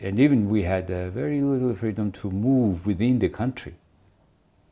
and 0.00 0.18
even 0.18 0.48
we 0.48 0.62
had 0.62 0.90
uh, 0.90 1.10
very 1.10 1.42
little 1.42 1.74
freedom 1.74 2.12
to 2.12 2.30
move 2.30 2.86
within 2.86 3.18
the 3.18 3.28
country. 3.28 3.74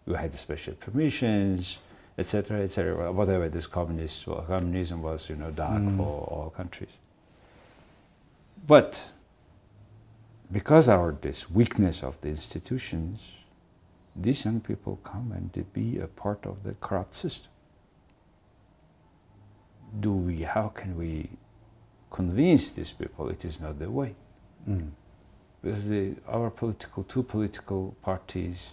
We 0.07 0.15
had 0.15 0.35
special 0.35 0.73
permissions 0.81 1.77
etc., 2.21 2.61
etc., 2.61 3.11
whatever 3.11 3.49
this 3.49 3.67
communist, 3.67 4.27
well, 4.27 4.45
communism 4.47 5.03
was, 5.03 5.29
you 5.31 5.37
know, 5.37 5.51
dark 5.51 5.81
mm. 5.81 5.97
for 5.97 6.25
all 6.31 6.51
countries. 6.55 6.91
But 8.67 9.03
because 10.53 10.87
of 10.89 11.23
this 11.23 11.51
weakness 11.51 12.03
of 12.03 12.21
the 12.21 12.29
institutions, 12.29 13.21
these 14.15 14.45
young 14.45 14.61
people 14.61 15.01
come 15.03 15.33
and 15.35 15.51
to 15.55 15.63
be 15.63 15.99
a 15.99 16.07
part 16.07 16.45
of 16.45 16.63
the 16.63 16.75
corrupt 16.75 17.17
system. 17.17 17.51
Do 19.99 20.13
we, 20.13 20.43
how 20.43 20.69
can 20.69 20.97
we 20.99 21.31
convince 22.11 22.71
these 22.71 22.91
people 22.91 23.31
it 23.31 23.45
is 23.47 23.61
not 23.61 23.79
the 23.79 23.91
way? 23.91 24.15
Mm. 24.69 24.91
Because 25.63 25.89
the, 25.89 26.17
our 26.29 26.51
political, 26.51 27.03
two 27.05 27.23
political 27.23 27.97
parties 28.03 28.67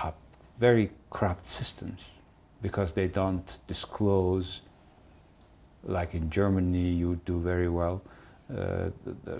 are 0.00 0.14
very 0.58 0.90
corrupt 1.10 1.48
systems 1.48 2.02
because 2.62 2.92
they 2.92 3.06
don't 3.06 3.58
disclose, 3.66 4.60
like 5.84 6.14
in 6.14 6.30
Germany, 6.30 6.90
you 6.90 7.20
do 7.24 7.40
very 7.40 7.68
well, 7.68 8.02
uh, 8.54 8.90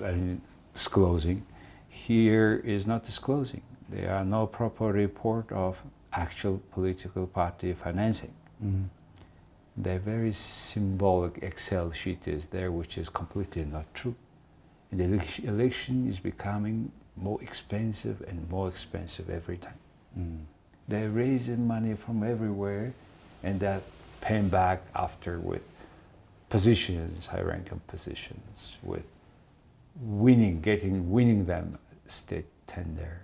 I 0.04 0.12
mean, 0.12 0.40
disclosing. 0.72 1.42
Here 1.88 2.62
is 2.64 2.86
not 2.86 3.04
disclosing. 3.04 3.62
There 3.88 4.14
are 4.14 4.24
no 4.24 4.46
proper 4.46 4.92
report 4.92 5.50
of 5.50 5.78
actual 6.12 6.60
political 6.72 7.26
party 7.26 7.72
financing. 7.72 8.32
Mm-hmm. 8.64 8.84
The 9.82 9.98
very 9.98 10.32
symbolic 10.32 11.38
Excel 11.42 11.92
sheet 11.92 12.26
is 12.26 12.46
there, 12.46 12.70
which 12.72 12.98
is 12.98 13.08
completely 13.08 13.64
not 13.64 13.86
true. 13.94 14.14
And 14.90 15.00
the 15.00 15.48
election 15.48 16.08
is 16.08 16.18
becoming 16.18 16.90
more 17.16 17.40
expensive 17.42 18.22
and 18.26 18.48
more 18.50 18.68
expensive 18.68 19.30
every 19.30 19.58
time. 19.58 19.78
Mm. 20.18 20.44
They're 20.88 21.10
raising 21.10 21.66
money 21.66 21.94
from 21.94 22.22
everywhere 22.22 22.92
and 23.42 23.60
that 23.60 23.82
paying 24.20 24.48
back 24.48 24.82
after 24.94 25.38
with 25.38 25.66
positions, 26.50 27.26
high 27.26 27.42
ranking 27.42 27.80
positions, 27.86 28.76
with 28.82 29.04
winning, 30.00 30.60
getting, 30.60 31.10
winning 31.10 31.46
them 31.46 31.78
state 32.06 32.46
tender. 32.66 33.20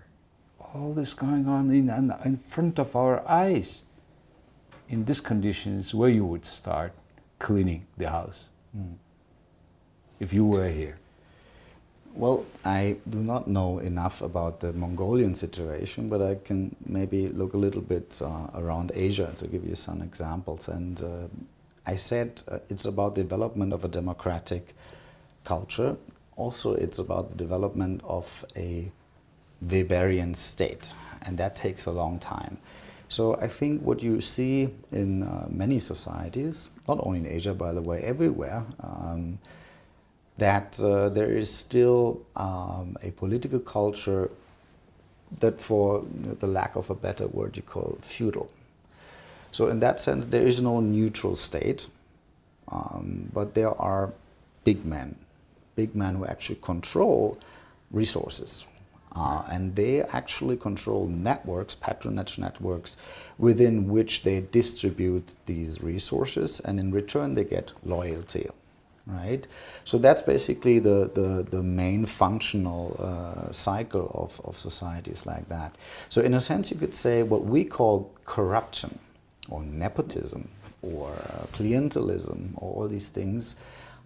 All 0.59 0.93
this 0.93 1.15
going 1.15 1.49
on 1.49 1.71
in, 1.71 1.89
in 2.25 2.37
front 2.39 2.79
of 2.79 2.97
our 2.97 3.27
eyes. 3.29 3.81
In 4.89 5.05
these 5.05 5.21
conditions, 5.21 5.95
where 5.95 6.11
you 6.11 6.25
would 6.27 6.45
start 6.45 6.93
cleaning 7.39 7.87
the 7.97 8.11
house 8.11 8.45
mm. 8.77 8.95
if 10.21 10.33
you 10.33 10.45
were 10.45 10.69
here. 10.69 10.99
Well, 12.17 12.47
I 12.65 12.97
do 13.11 13.19
not 13.19 13.49
know 13.49 13.81
enough 13.81 14.23
about 14.23 14.61
the 14.61 14.73
Mongolian 14.73 15.35
situation, 15.35 16.09
but 16.09 16.23
I 16.23 16.37
can 16.37 16.77
maybe 16.87 17.29
look 17.29 17.55
a 17.55 17.57
little 17.57 17.81
bit 17.81 18.23
uh, 18.23 18.47
around 18.55 18.93
Asia 18.95 19.35
to 19.39 19.49
give 19.49 19.67
you 19.67 19.75
some 19.75 20.01
examples. 20.01 20.69
And 20.69 21.03
uh, 21.03 21.27
I 21.87 21.97
said 21.97 22.41
uh, 22.47 22.61
it's 22.69 22.85
about 22.85 23.17
development 23.17 23.73
of 23.73 23.85
a 23.85 23.89
democratic 23.89 24.77
culture. 25.43 25.97
Also, 26.37 26.75
it's 26.75 27.01
about 27.01 27.31
the 27.31 27.37
development 27.37 28.01
of 28.05 28.45
a 28.57 28.93
Weberian 29.65 30.37
state, 30.37 30.95
and 31.23 31.37
that 31.39 31.57
takes 31.57 31.87
a 31.87 31.91
long 31.91 32.19
time. 32.19 32.59
So 33.09 33.35
I 33.37 33.49
think 33.49 33.83
what 33.83 34.05
you 34.05 34.21
see 34.21 34.69
in 34.93 35.25
uh, 35.25 35.49
many 35.51 35.81
societies, 35.81 36.71
not 36.87 36.99
only 37.05 37.19
in 37.21 37.27
Asia, 37.27 37.55
by 37.55 37.73
the 37.73 37.83
way, 37.83 38.03
everywhere. 38.03 38.65
Um, 38.81 39.41
that 40.39 40.81
uh, 40.81 41.09
there 41.09 41.31
is 41.31 41.53
still 41.53 42.21
um, 42.37 42.97
a 43.03 43.11
political 43.13 43.61
culture 43.61 44.31
that, 45.41 45.61
for 45.61 46.05
you 46.21 46.29
know, 46.29 46.35
the 46.35 46.47
lack 46.47 46.77
of 46.77 46.91
a 46.91 46.95
better 46.95 47.27
word, 47.27 47.57
you 47.57 47.63
call 47.63 47.99
feudal. 48.01 48.51
So, 49.53 49.69
in 49.69 49.81
that 49.81 50.01
sense, 50.01 50.27
there 50.27 50.43
is 50.43 50.61
no 50.61 50.81
neutral 50.81 51.37
state, 51.37 51.89
um, 52.69 53.31
but 53.33 53.55
there 53.55 53.81
are 53.81 54.13
big 54.65 54.85
men, 54.85 55.15
big 55.77 55.95
men 55.95 56.17
who 56.17 56.27
actually 56.27 56.59
control 56.61 57.39
resources. 57.91 58.67
Uh, 59.15 59.45
and 59.49 59.77
they 59.77 60.03
actually 60.03 60.57
control 60.57 61.07
networks, 61.07 61.77
patronage 61.77 62.37
networks, 62.37 62.97
within 63.39 63.89
which 63.89 64.25
they 64.25 64.41
distribute 64.51 65.37
these 65.47 65.81
resources, 65.81 66.59
and 66.59 66.81
in 66.81 66.91
return, 66.91 67.35
they 67.35 67.45
get 67.45 67.71
loyalty 67.85 68.51
right? 69.07 69.47
So 69.85 69.99
that's 69.99 70.23
basically 70.23 70.79
the, 70.79 71.11
the, 71.13 71.47
the 71.49 71.63
main 71.63 72.07
functional 72.07 72.97
uh, 72.99 73.53
cycle 73.53 74.11
of, 74.15 74.41
of 74.45 74.59
societies 74.59 75.27
like 75.27 75.49
that. 75.49 75.77
So, 76.09 76.23
in 76.23 76.35
a 76.35 76.41
sense, 76.41 76.71
you 76.71 76.77
could 76.77 76.95
say 76.95 77.23
what 77.23 77.45
we 77.45 77.65
call 77.65 78.11
corruption 78.25 78.99
or 79.51 79.63
nepotism 79.63 80.49
or 80.83 81.11
uh, 81.11 81.47
clientelism 81.53 82.53
or 82.57 82.83
all 82.83 82.89
these 82.89 83.09
things 83.09 83.57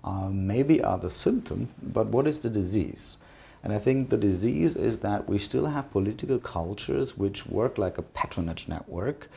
uh, 0.04 0.28
maybe 0.30 0.82
are 0.82 0.98
the 0.98 1.10
symptom, 1.10 1.68
but 1.82 2.06
what 2.06 2.26
is 2.26 2.38
the 2.40 2.50
disease? 2.50 3.16
And 3.62 3.72
I 3.72 3.78
think 3.78 4.10
the 4.10 4.16
disease 4.16 4.76
is 4.76 5.00
that 5.00 5.28
we 5.28 5.38
still 5.38 5.66
have 5.66 5.90
political 5.90 6.38
cultures 6.38 7.18
which 7.18 7.46
work 7.46 7.76
like 7.76 7.98
a 7.98 8.02
patronage 8.02 8.68
network 8.68 9.28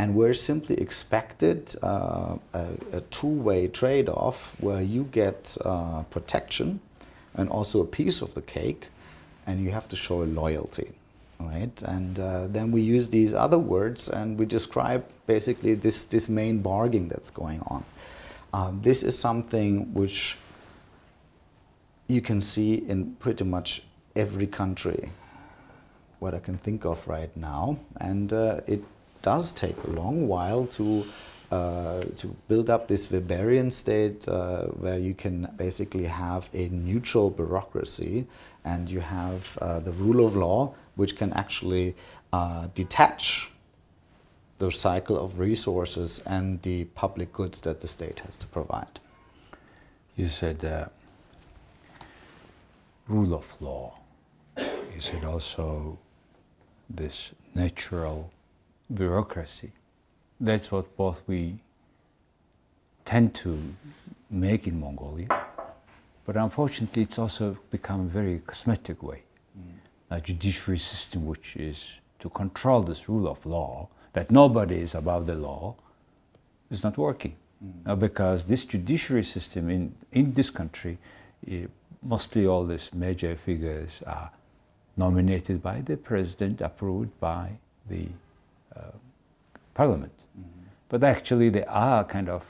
and 0.00 0.14
we're 0.14 0.32
simply 0.32 0.76
expected 0.80 1.74
uh, 1.82 2.36
a, 2.54 2.68
a 2.92 3.00
two-way 3.10 3.68
trade-off 3.68 4.56
where 4.60 4.80
you 4.80 5.04
get 5.12 5.58
uh, 5.62 6.02
protection 6.04 6.80
and 7.34 7.50
also 7.50 7.82
a 7.82 7.84
piece 7.84 8.22
of 8.22 8.32
the 8.34 8.42
cake, 8.42 8.88
and 9.46 9.62
you 9.62 9.70
have 9.70 9.86
to 9.88 9.96
show 9.96 10.18
loyalty, 10.18 10.90
right? 11.38 11.82
And 11.82 12.18
uh, 12.18 12.46
then 12.46 12.72
we 12.72 12.80
use 12.80 13.08
these 13.10 13.34
other 13.34 13.58
words 13.58 14.08
and 14.08 14.38
we 14.38 14.46
describe 14.46 15.04
basically 15.26 15.74
this 15.74 16.04
this 16.04 16.28
main 16.28 16.62
bargaining 16.62 17.08
that's 17.08 17.30
going 17.30 17.60
on. 17.66 17.84
Um, 18.52 18.80
this 18.82 19.02
is 19.02 19.18
something 19.18 19.92
which 19.94 20.36
you 22.10 22.20
can 22.20 22.40
see 22.40 22.74
in 22.88 23.14
pretty 23.20 23.44
much 23.44 23.82
every 24.16 24.46
country 24.46 25.10
what 26.18 26.34
I 26.34 26.40
can 26.40 26.58
think 26.58 26.84
of 26.84 27.06
right 27.08 27.34
now, 27.36 27.78
and 28.00 28.32
uh, 28.32 28.60
it 28.66 28.82
does 29.22 29.52
take 29.52 29.76
a 29.84 29.90
long 29.90 30.28
while 30.28 30.66
to 30.66 31.06
uh, 31.50 32.00
to 32.16 32.28
build 32.46 32.70
up 32.70 32.86
this 32.86 33.08
Weberian 33.08 33.72
state 33.72 34.28
uh, 34.28 34.66
where 34.82 34.98
you 34.98 35.14
can 35.14 35.52
basically 35.56 36.04
have 36.04 36.48
a 36.52 36.68
neutral 36.68 37.28
bureaucracy 37.28 38.24
and 38.64 38.88
you 38.88 39.00
have 39.00 39.58
uh, 39.58 39.80
the 39.80 39.90
rule 39.92 40.24
of 40.24 40.36
law, 40.36 40.72
which 40.94 41.16
can 41.16 41.32
actually 41.32 41.96
uh, 42.32 42.68
detach 42.74 43.50
the 44.58 44.70
cycle 44.70 45.18
of 45.18 45.40
resources 45.40 46.22
and 46.24 46.62
the 46.62 46.84
public 46.94 47.32
goods 47.32 47.60
that 47.62 47.80
the 47.80 47.88
state 47.88 48.20
has 48.20 48.36
to 48.36 48.46
provide. 48.46 49.00
You 50.14 50.28
said 50.28 50.60
rule 53.10 53.34
of 53.34 53.44
law. 53.60 53.94
Is 54.96 55.08
it 55.08 55.24
also 55.24 55.98
this 56.88 57.32
natural 57.54 58.30
bureaucracy. 58.92 59.72
That's 60.40 60.72
what 60.72 60.96
both 60.96 61.22
we 61.26 61.60
tend 63.04 63.34
to 63.36 63.58
make 64.30 64.66
in 64.66 64.80
Mongolia. 64.80 65.28
But 66.24 66.36
unfortunately, 66.36 67.02
it's 67.02 67.18
also 67.18 67.56
become 67.70 68.00
a 68.00 68.04
very 68.04 68.42
cosmetic 68.46 69.02
way. 69.02 69.22
Mm. 69.58 69.72
A 70.10 70.20
judiciary 70.20 70.78
system 70.78 71.26
which 71.26 71.56
is 71.56 71.88
to 72.20 72.28
control 72.30 72.82
this 72.82 73.08
rule 73.08 73.28
of 73.28 73.44
law, 73.46 73.88
that 74.12 74.30
nobody 74.30 74.76
is 74.76 74.94
above 74.94 75.26
the 75.26 75.34
law, 75.34 75.74
is 76.70 76.82
not 76.82 76.96
working. 76.98 77.36
Mm. 77.62 77.98
because 77.98 78.44
this 78.44 78.64
judiciary 78.64 79.22
system 79.22 79.68
in, 79.68 79.94
in 80.12 80.32
this 80.32 80.48
country, 80.48 80.96
it, 81.46 81.70
mostly 82.02 82.46
all 82.46 82.64
these 82.66 82.90
major 82.92 83.36
figures 83.36 84.02
are 84.06 84.30
nominated 84.96 85.62
by 85.62 85.80
the 85.80 85.96
president, 85.96 86.60
approved 86.60 87.18
by 87.20 87.50
the 87.88 88.06
uh, 88.76 88.92
parliament. 89.74 90.12
Mm-hmm. 90.38 90.66
But 90.88 91.04
actually, 91.04 91.50
they 91.50 91.64
are 91.64 92.04
kind 92.04 92.28
of 92.28 92.44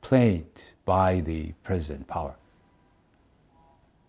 played 0.00 0.46
by 0.84 1.20
the 1.20 1.52
president 1.64 2.06
power. 2.06 2.34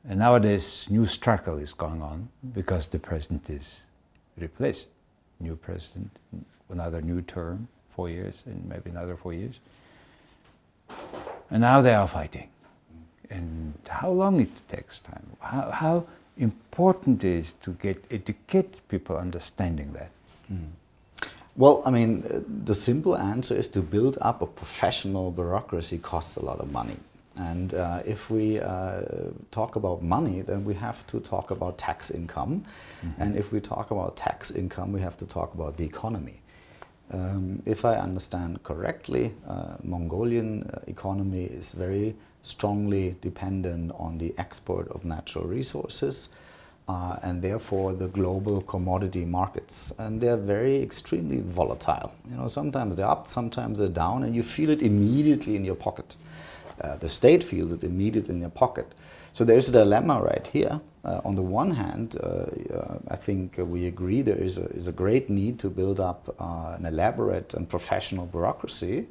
And 0.08 0.20
nowadays, 0.20 0.88
new 0.90 1.06
struggle 1.06 1.58
is 1.58 1.74
going 1.74 2.02
on 2.02 2.30
because 2.54 2.88
the 2.88 3.00
president 3.00 3.50
is 3.50 3.82
replaced. 4.38 4.88
New 5.40 5.56
president, 5.56 6.10
another 6.70 7.02
new 7.02 7.22
term, 7.22 7.68
four 7.96 8.10
years, 8.10 8.42
and 8.46 8.64
maybe 8.68 8.90
another 8.90 9.16
four 9.16 9.34
years. 9.34 9.60
And 11.50 11.62
now 11.62 11.82
they 11.82 11.94
are 11.94 12.08
fighting. 12.08 12.50
And 13.32 13.74
how 13.90 14.12
long 14.12 14.40
it 14.42 14.50
takes 14.68 15.00
time, 15.00 15.26
how, 15.40 15.72
how 15.72 16.06
important 16.38 17.24
it 17.24 17.40
is 17.40 17.54
to 17.64 17.72
get 17.82 18.04
educate 18.12 18.88
people 18.90 19.18
understanding 19.18 19.94
that. 19.94 20.12
Mm. 20.52 20.68
Well, 21.56 21.82
I 21.86 21.92
mean, 21.92 22.24
the 22.66 22.74
simple 22.74 23.18
answer 23.18 23.56
is 23.56 23.68
to 23.70 23.82
build 23.82 24.18
up 24.22 24.42
a 24.42 24.48
professional 24.48 25.32
bureaucracy 25.32 25.98
costs 25.98 26.38
a 26.38 26.46
lot 26.46 26.60
of 26.60 26.72
money. 26.72 26.98
And 27.38 27.74
uh, 27.74 28.02
if 28.06 28.30
we 28.30 28.60
uh, 28.60 29.02
talk 29.52 29.76
about 29.76 30.02
money, 30.02 30.42
then 30.42 30.66
we 30.66 30.74
have 30.76 31.06
to 31.08 31.20
talk 31.20 31.52
about 31.52 31.78
tax 31.78 32.12
income. 32.12 32.54
Mm 32.54 32.64
-hmm. 33.02 33.22
And 33.22 33.36
if 33.36 33.52
we 33.52 33.60
talk 33.62 33.92
about 33.92 34.16
tax 34.16 34.52
income, 34.52 34.92
we 34.98 35.02
have 35.04 35.18
to 35.18 35.26
talk 35.26 35.54
about 35.54 35.78
the 35.78 35.84
economy. 35.84 36.42
Um, 37.14 37.62
if 37.66 37.84
I 37.84 37.96
understand 38.04 38.64
correctly, 38.64 39.34
uh, 39.48 39.76
Mongolian 39.84 40.64
uh, 40.64 40.80
economy 40.88 41.44
is 41.60 41.74
very 41.74 42.16
strongly 42.44 43.16
dependent 43.22 43.92
on 43.98 44.18
the 44.18 44.34
export 44.38 44.88
of 44.90 45.06
natural 45.06 45.46
resources 45.46 46.30
uh, 46.88 47.18
and 47.24 47.42
therefore 47.42 47.94
the 47.94 48.08
global 48.08 48.62
commodity 48.62 49.26
markets. 49.26 49.94
And 49.98 50.20
they're 50.20 50.38
very 50.38 50.82
extremely 50.82 51.42
volatile. 51.42 52.14
You 52.30 52.38
know, 52.38 52.48
sometimes 52.48 52.96
they're 52.96 53.08
up, 53.08 53.28
sometimes 53.28 53.80
they're 53.80 53.88
down, 53.88 54.24
and 54.24 54.36
you 54.36 54.44
feel 54.44 54.70
it 54.70 54.82
immediately 54.82 55.56
in 55.56 55.64
your 55.64 55.76
pocket. 55.76 56.16
Uh, 56.82 56.98
the 56.98 57.10
state 57.10 57.44
feels 57.44 57.72
it 57.72 57.84
immediately 57.84 58.34
in 58.34 58.40
their 58.40 58.50
pocket. 58.50 58.88
So 59.34 59.46
there's 59.46 59.70
a 59.70 59.72
dilemma 59.72 60.22
right 60.22 60.46
here. 60.48 60.82
Uh, 61.04 61.22
on 61.26 61.36
the 61.36 61.42
one 61.42 61.72
hand, 61.72 62.16
uh, 62.22 62.28
uh 62.28 62.98
I 63.08 63.16
think 63.16 63.58
we 63.58 63.88
agree 63.88 64.22
there 64.22 64.44
is 64.44 64.58
a, 64.58 64.66
is 64.76 64.88
a 64.88 64.92
great 64.92 65.30
need 65.30 65.58
to 65.60 65.70
build 65.70 66.00
up 66.00 66.36
uh, 66.40 66.76
an 66.78 66.86
elaborate 66.86 67.54
and 67.54 67.68
professional 67.68 68.26
bureaucracy. 68.26 69.08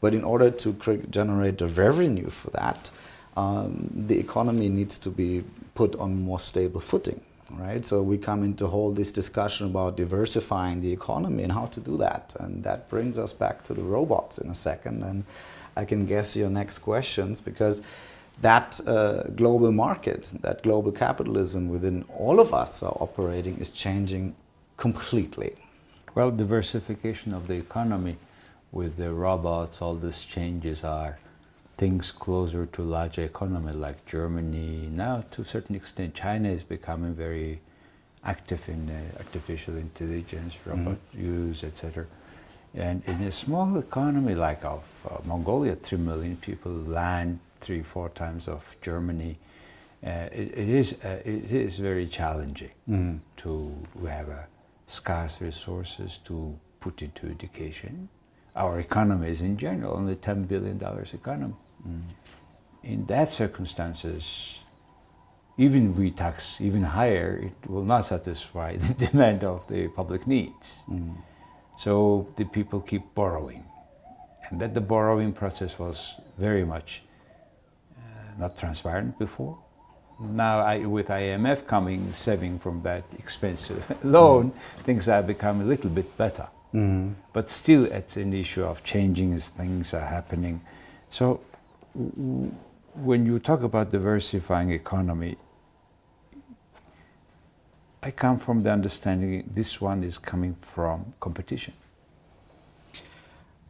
But 0.00 0.14
in 0.14 0.24
order 0.24 0.50
to 0.50 0.72
generate 1.10 1.58
the 1.58 1.66
revenue 1.66 2.30
for 2.30 2.50
that, 2.50 2.90
um, 3.36 3.90
the 3.94 4.18
economy 4.18 4.68
needs 4.68 4.98
to 4.98 5.10
be 5.10 5.44
put 5.74 5.96
on 5.96 6.22
more 6.22 6.38
stable 6.38 6.80
footing. 6.80 7.20
Right, 7.50 7.82
so 7.82 8.02
we 8.02 8.18
come 8.18 8.44
into 8.44 8.66
whole 8.66 8.92
this 8.92 9.10
discussion 9.10 9.68
about 9.68 9.96
diversifying 9.96 10.82
the 10.82 10.92
economy 10.92 11.44
and 11.44 11.52
how 11.52 11.64
to 11.64 11.80
do 11.80 11.96
that, 11.96 12.36
and 12.40 12.62
that 12.62 12.90
brings 12.90 13.16
us 13.16 13.32
back 13.32 13.62
to 13.64 13.72
the 13.72 13.82
robots 13.82 14.36
in 14.36 14.50
a 14.50 14.54
second. 14.54 15.02
And 15.02 15.24
I 15.74 15.86
can 15.86 16.04
guess 16.04 16.36
your 16.36 16.50
next 16.50 16.80
questions 16.80 17.40
because 17.40 17.80
that 18.42 18.78
uh, 18.86 19.22
global 19.34 19.72
market, 19.72 20.30
that 20.42 20.62
global 20.62 20.92
capitalism 20.92 21.70
within 21.70 22.04
all 22.18 22.38
of 22.38 22.52
us 22.52 22.82
are 22.82 22.96
operating 23.00 23.56
is 23.58 23.70
changing 23.70 24.34
completely. 24.76 25.54
Well, 26.14 26.30
diversification 26.30 27.32
of 27.32 27.46
the 27.48 27.54
economy 27.54 28.18
with 28.72 28.96
the 28.96 29.12
robots, 29.12 29.80
all 29.80 29.94
these 29.94 30.20
changes 30.20 30.84
are 30.84 31.18
things 31.76 32.10
closer 32.10 32.66
to 32.66 32.82
larger 32.82 33.22
economy 33.22 33.72
like 33.72 34.04
Germany. 34.06 34.88
Now, 34.90 35.24
to 35.32 35.42
a 35.42 35.44
certain 35.44 35.76
extent, 35.76 36.14
China 36.14 36.48
is 36.48 36.64
becoming 36.64 37.14
very 37.14 37.60
active 38.24 38.68
in 38.68 38.90
uh, 38.90 39.18
artificial 39.18 39.76
intelligence, 39.76 40.56
robot 40.66 40.98
mm-hmm. 41.14 41.24
use, 41.24 41.64
etc. 41.64 42.06
And 42.74 43.02
in 43.06 43.22
a 43.22 43.32
small 43.32 43.78
economy 43.78 44.34
like 44.34 44.64
of 44.64 44.84
uh, 45.08 45.18
Mongolia, 45.24 45.76
three 45.76 45.98
million 45.98 46.36
people, 46.36 46.72
land 46.72 47.38
three, 47.60 47.82
four 47.82 48.08
times 48.10 48.48
of 48.48 48.62
Germany, 48.82 49.38
uh, 50.04 50.28
it, 50.32 50.52
it 50.56 50.68
is 50.68 50.92
uh, 51.04 51.20
it 51.24 51.50
is 51.50 51.78
very 51.78 52.06
challenging 52.06 52.70
mm-hmm. 52.88 53.16
to 53.38 53.74
have 54.06 54.28
scarce 54.86 55.40
resources 55.40 56.18
to 56.24 56.56
put 56.80 57.02
into 57.02 57.26
education. 57.26 58.08
Our 58.56 58.80
economy 58.80 59.30
is 59.30 59.40
in 59.40 59.56
general 59.56 59.96
only 59.96 60.16
ten 60.16 60.44
billion 60.44 60.78
dollars 60.78 61.14
economy. 61.14 61.54
Mm. 61.86 62.02
In 62.82 63.06
that 63.06 63.32
circumstances, 63.32 64.54
even 65.56 65.96
we 65.96 66.10
tax 66.10 66.60
even 66.60 66.82
higher, 66.82 67.36
it 67.42 67.70
will 67.70 67.84
not 67.84 68.06
satisfy 68.06 68.76
the 68.76 68.94
demand 69.06 69.44
of 69.44 69.66
the 69.68 69.88
public 69.88 70.26
needs. 70.26 70.78
Mm. 70.90 71.16
So 71.78 72.26
the 72.36 72.44
people 72.44 72.80
keep 72.80 73.14
borrowing, 73.14 73.64
and 74.48 74.60
that 74.60 74.74
the 74.74 74.80
borrowing 74.80 75.32
process 75.32 75.78
was 75.78 76.14
very 76.38 76.64
much 76.64 77.02
not 78.38 78.56
transparent 78.56 79.18
before. 79.18 79.58
Now, 80.20 80.60
I, 80.60 80.78
with 80.78 81.08
IMF 81.08 81.66
coming, 81.66 82.12
saving 82.12 82.58
from 82.58 82.82
that 82.82 83.04
expensive 83.18 83.84
loan, 84.04 84.50
mm. 84.50 84.54
things 84.82 85.08
are 85.08 85.22
becoming 85.22 85.62
a 85.62 85.66
little 85.66 85.90
bit 85.90 86.16
better. 86.16 86.46
Mm. 86.74 87.14
But 87.32 87.48
still, 87.48 87.86
it's 87.86 88.16
an 88.16 88.32
issue 88.32 88.64
of 88.64 88.84
changing 88.84 89.32
as 89.34 89.48
things 89.48 89.94
are 89.94 90.06
happening. 90.06 90.60
So, 91.10 91.40
when 91.94 93.24
you 93.26 93.38
talk 93.38 93.62
about 93.62 93.90
diversifying 93.90 94.70
economy, 94.70 95.36
I 98.02 98.10
come 98.10 98.38
from 98.38 98.62
the 98.62 98.70
understanding 98.70 99.50
this 99.54 99.80
one 99.80 100.04
is 100.04 100.18
coming 100.18 100.54
from 100.60 101.14
competition. 101.20 101.74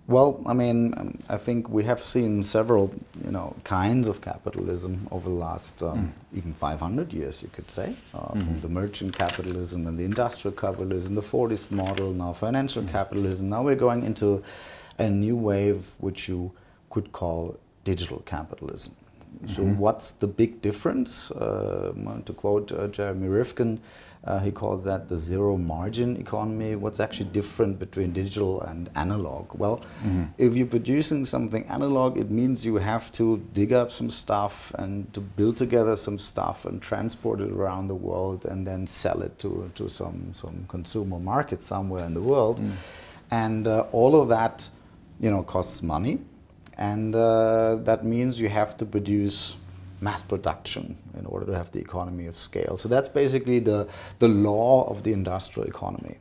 Well, 0.08 0.42
I 0.46 0.54
mean, 0.54 0.94
um, 0.96 1.18
I 1.28 1.36
think 1.36 1.68
we 1.68 1.84
have 1.84 2.00
seen 2.00 2.42
several, 2.42 2.90
you 3.22 3.30
know, 3.30 3.54
kinds 3.64 4.08
of 4.08 4.22
capitalism 4.22 5.06
over 5.10 5.28
the 5.28 5.34
last 5.34 5.82
um, 5.82 6.14
mm. 6.32 6.38
even 6.38 6.54
500 6.54 7.12
years, 7.12 7.42
you 7.42 7.50
could 7.52 7.70
say, 7.70 7.94
uh, 8.14 8.18
mm-hmm. 8.18 8.40
from 8.40 8.58
the 8.60 8.70
merchant 8.70 9.16
capitalism 9.16 9.86
and 9.86 9.98
the 9.98 10.04
industrial 10.04 10.56
capitalism, 10.56 11.14
the 11.14 11.20
Fordist 11.20 11.70
model, 11.70 12.14
now 12.14 12.32
financial 12.32 12.82
mm. 12.82 12.90
capitalism. 12.90 13.50
Now 13.50 13.62
we're 13.62 13.74
going 13.74 14.02
into 14.02 14.42
a 14.98 15.10
new 15.10 15.36
wave, 15.36 15.94
which 15.98 16.26
you 16.26 16.52
could 16.88 17.12
call 17.12 17.58
digital 17.84 18.20
capitalism. 18.20 18.96
Mm-hmm. 19.44 19.54
So, 19.54 19.62
what's 19.62 20.10
the 20.12 20.26
big 20.26 20.60
difference? 20.60 21.30
Uh, 21.30 21.92
to 22.24 22.32
quote 22.32 22.72
uh, 22.72 22.88
Jeremy 22.88 23.28
Rifkin, 23.28 23.80
uh, 24.24 24.40
he 24.40 24.50
calls 24.50 24.84
that 24.84 25.08
the 25.08 25.16
zero 25.16 25.56
margin 25.56 26.16
economy. 26.16 26.74
What's 26.74 26.98
actually 26.98 27.30
different 27.30 27.78
between 27.78 28.12
digital 28.12 28.60
and 28.62 28.90
analog? 28.96 29.54
Well, 29.54 29.78
mm-hmm. 30.04 30.24
if 30.38 30.56
you're 30.56 30.66
producing 30.66 31.24
something 31.24 31.64
analog, 31.66 32.18
it 32.18 32.30
means 32.30 32.66
you 32.66 32.76
have 32.76 33.12
to 33.12 33.38
dig 33.52 33.72
up 33.72 33.90
some 33.90 34.10
stuff 34.10 34.72
and 34.74 35.12
to 35.14 35.20
build 35.20 35.56
together 35.56 35.96
some 35.96 36.18
stuff 36.18 36.64
and 36.64 36.82
transport 36.82 37.40
it 37.40 37.50
around 37.50 37.86
the 37.86 37.94
world 37.94 38.44
and 38.44 38.66
then 38.66 38.86
sell 38.86 39.22
it 39.22 39.38
to, 39.38 39.70
to 39.76 39.88
some, 39.88 40.30
some 40.32 40.64
consumer 40.68 41.18
market 41.18 41.62
somewhere 41.62 42.04
in 42.04 42.14
the 42.14 42.22
world. 42.22 42.60
Mm. 42.60 42.72
And 43.30 43.68
uh, 43.68 43.86
all 43.92 44.20
of 44.20 44.28
that, 44.28 44.68
you 45.20 45.30
know, 45.30 45.42
costs 45.42 45.82
money. 45.82 46.18
And 46.78 47.14
uh, 47.14 47.76
that 47.82 48.04
means 48.04 48.40
you 48.40 48.48
have 48.48 48.76
to 48.78 48.86
produce 48.86 49.56
mass 50.00 50.22
production 50.22 50.96
in 51.18 51.26
order 51.26 51.44
to 51.46 51.56
have 51.56 51.72
the 51.72 51.80
economy 51.80 52.26
of 52.26 52.36
scale. 52.36 52.76
So 52.76 52.88
that's 52.88 53.08
basically 53.08 53.58
the, 53.58 53.88
the 54.20 54.28
law 54.28 54.88
of 54.88 55.02
the 55.02 55.12
industrial 55.12 55.68
economy. 55.68 56.18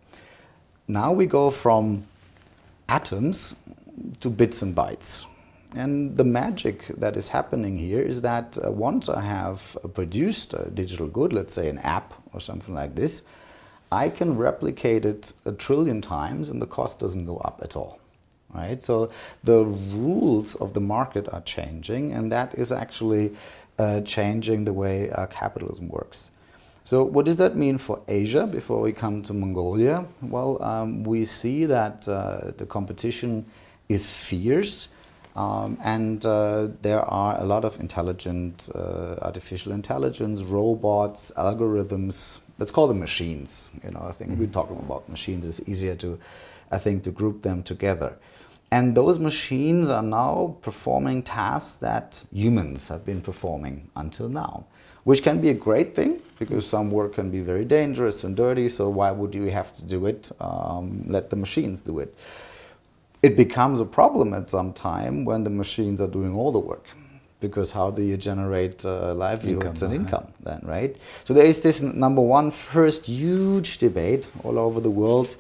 Now 0.88 1.12
we 1.14 1.28
go 1.28 1.52
from 1.52 2.06
atoms 2.90 3.56
to 4.20 4.30
bits 4.30 4.62
and 4.62 4.76
bytes. 4.76 5.26
And 5.76 6.18
the 6.18 6.24
magic 6.24 6.88
that 6.98 7.18
is 7.18 7.30
happening 7.30 7.78
here 7.78 8.02
is 8.02 8.22
that 8.22 8.58
uh, 8.58 8.72
once 8.72 9.10
I 9.10 9.22
have 9.22 9.78
produced 9.94 10.54
a 10.54 10.70
digital 10.70 11.08
good, 11.08 11.34
let's 11.34 11.54
say 11.54 11.70
an 11.70 11.78
app 11.80 12.14
or 12.34 12.40
something 12.40 12.74
like 12.74 12.96
this, 12.96 13.22
I 13.92 14.10
can 14.10 14.38
replicate 14.38 15.06
it 15.06 15.34
a 15.46 15.52
trillion 15.52 16.02
times 16.02 16.50
and 16.50 16.62
the 16.62 16.66
cost 16.66 17.00
doesn't 17.00 17.26
go 17.26 17.38
up 17.38 17.60
at 17.64 17.76
all. 17.76 18.00
Right? 18.54 18.82
So 18.82 19.12
the 19.44 19.64
rules 19.66 20.56
of 20.56 20.74
the 20.74 20.80
market 20.80 21.28
are 21.34 21.42
changing, 21.42 22.14
and 22.14 22.32
that 22.32 22.56
is 22.56 22.72
actually 22.72 23.36
uh, 23.78 24.02
changing 24.02 24.64
the 24.64 24.74
way 24.74 25.12
uh, 25.12 25.28
capitalism 25.28 25.90
works. 25.90 26.32
So, 26.84 27.04
what 27.04 27.26
does 27.26 27.36
that 27.36 27.58
mean 27.58 27.78
for 27.78 28.00
Asia 28.08 28.48
before 28.48 28.80
we 28.80 28.94
come 28.94 29.22
to 29.24 29.34
Mongolia? 29.34 30.06
Well, 30.22 30.64
um, 30.64 31.04
we 31.04 31.26
see 31.26 31.66
that 31.66 32.08
uh, 32.08 32.52
the 32.56 32.66
competition 32.66 33.46
is 33.90 34.10
fierce. 34.10 34.88
Um, 35.36 35.78
and 35.84 36.26
uh, 36.26 36.70
there 36.82 37.02
are 37.02 37.40
a 37.40 37.44
lot 37.44 37.66
of 37.66 37.80
intelligent 37.80 38.70
uh, 38.74 39.18
artificial 39.22 39.74
intelligence, 39.74 40.42
robots, 40.42 41.32
algorithms. 41.38 42.40
Let's 42.58 42.72
call 42.72 42.88
them 42.88 43.00
machines. 43.00 43.70
You 43.84 43.92
know, 43.92 44.02
I 44.02 44.14
think 44.14 44.32
mm-hmm. 44.32 44.40
we're 44.40 44.48
talking 44.48 44.78
about 44.78 45.08
machines. 45.10 45.46
It's 45.46 45.62
easier 45.68 45.96
to, 45.96 46.18
I 46.72 46.80
think, 46.80 47.04
to 47.04 47.12
group 47.12 47.44
them 47.44 47.62
together. 47.62 48.18
And 48.70 48.96
those 48.96 49.18
machines 49.20 49.90
are 49.90 50.04
now 50.04 50.58
performing 50.62 51.24
tasks 51.24 51.76
that 51.78 52.24
humans 52.34 52.90
have 52.90 53.06
been 53.06 53.22
performing 53.22 53.90
until 53.96 54.28
now, 54.28 54.66
which 55.06 55.24
can 55.24 55.40
be 55.40 55.50
a 55.50 55.54
great 55.54 55.96
thing 55.96 56.22
because 56.38 56.68
some 56.68 56.92
work 56.92 57.14
can 57.14 57.32
be 57.32 57.40
very 57.40 57.64
dangerous 57.64 58.24
and 58.26 58.36
dirty. 58.36 58.68
So, 58.68 58.90
why 58.90 59.12
would 59.12 59.34
you 59.34 59.46
have 59.46 59.74
to 59.74 59.86
do 59.86 60.06
it? 60.06 60.32
Um, 60.42 61.06
let 61.08 61.30
the 61.30 61.38
machines 61.38 61.82
do 61.82 62.00
it. 62.00 62.14
it 63.24 63.36
becomes 63.36 63.80
a 63.80 63.86
problem 63.86 64.34
at 64.34 64.50
some 64.50 64.74
time 64.74 65.26
when 65.26 65.44
the 65.44 65.50
machines 65.50 66.00
are 66.00 66.08
doing 66.08 66.34
all 66.36 66.52
the 66.52 66.60
work 66.60 66.86
because 67.40 67.72
how 67.72 67.92
do 67.92 68.02
you 68.02 68.18
generate 68.18 68.84
uh, 68.86 69.14
livelihoods 69.14 69.84
income, 69.84 69.92
and 69.92 70.06
income 70.06 70.28
then 70.40 70.60
right 70.64 70.96
so 71.24 71.34
there 71.34 71.46
is 71.46 71.62
this 71.62 71.82
number 71.82 72.22
one 72.22 72.50
first 72.52 73.06
huge 73.06 73.78
debate 73.78 74.32
all 74.44 74.58
over 74.58 74.80
the 74.80 74.90
world 74.90 75.36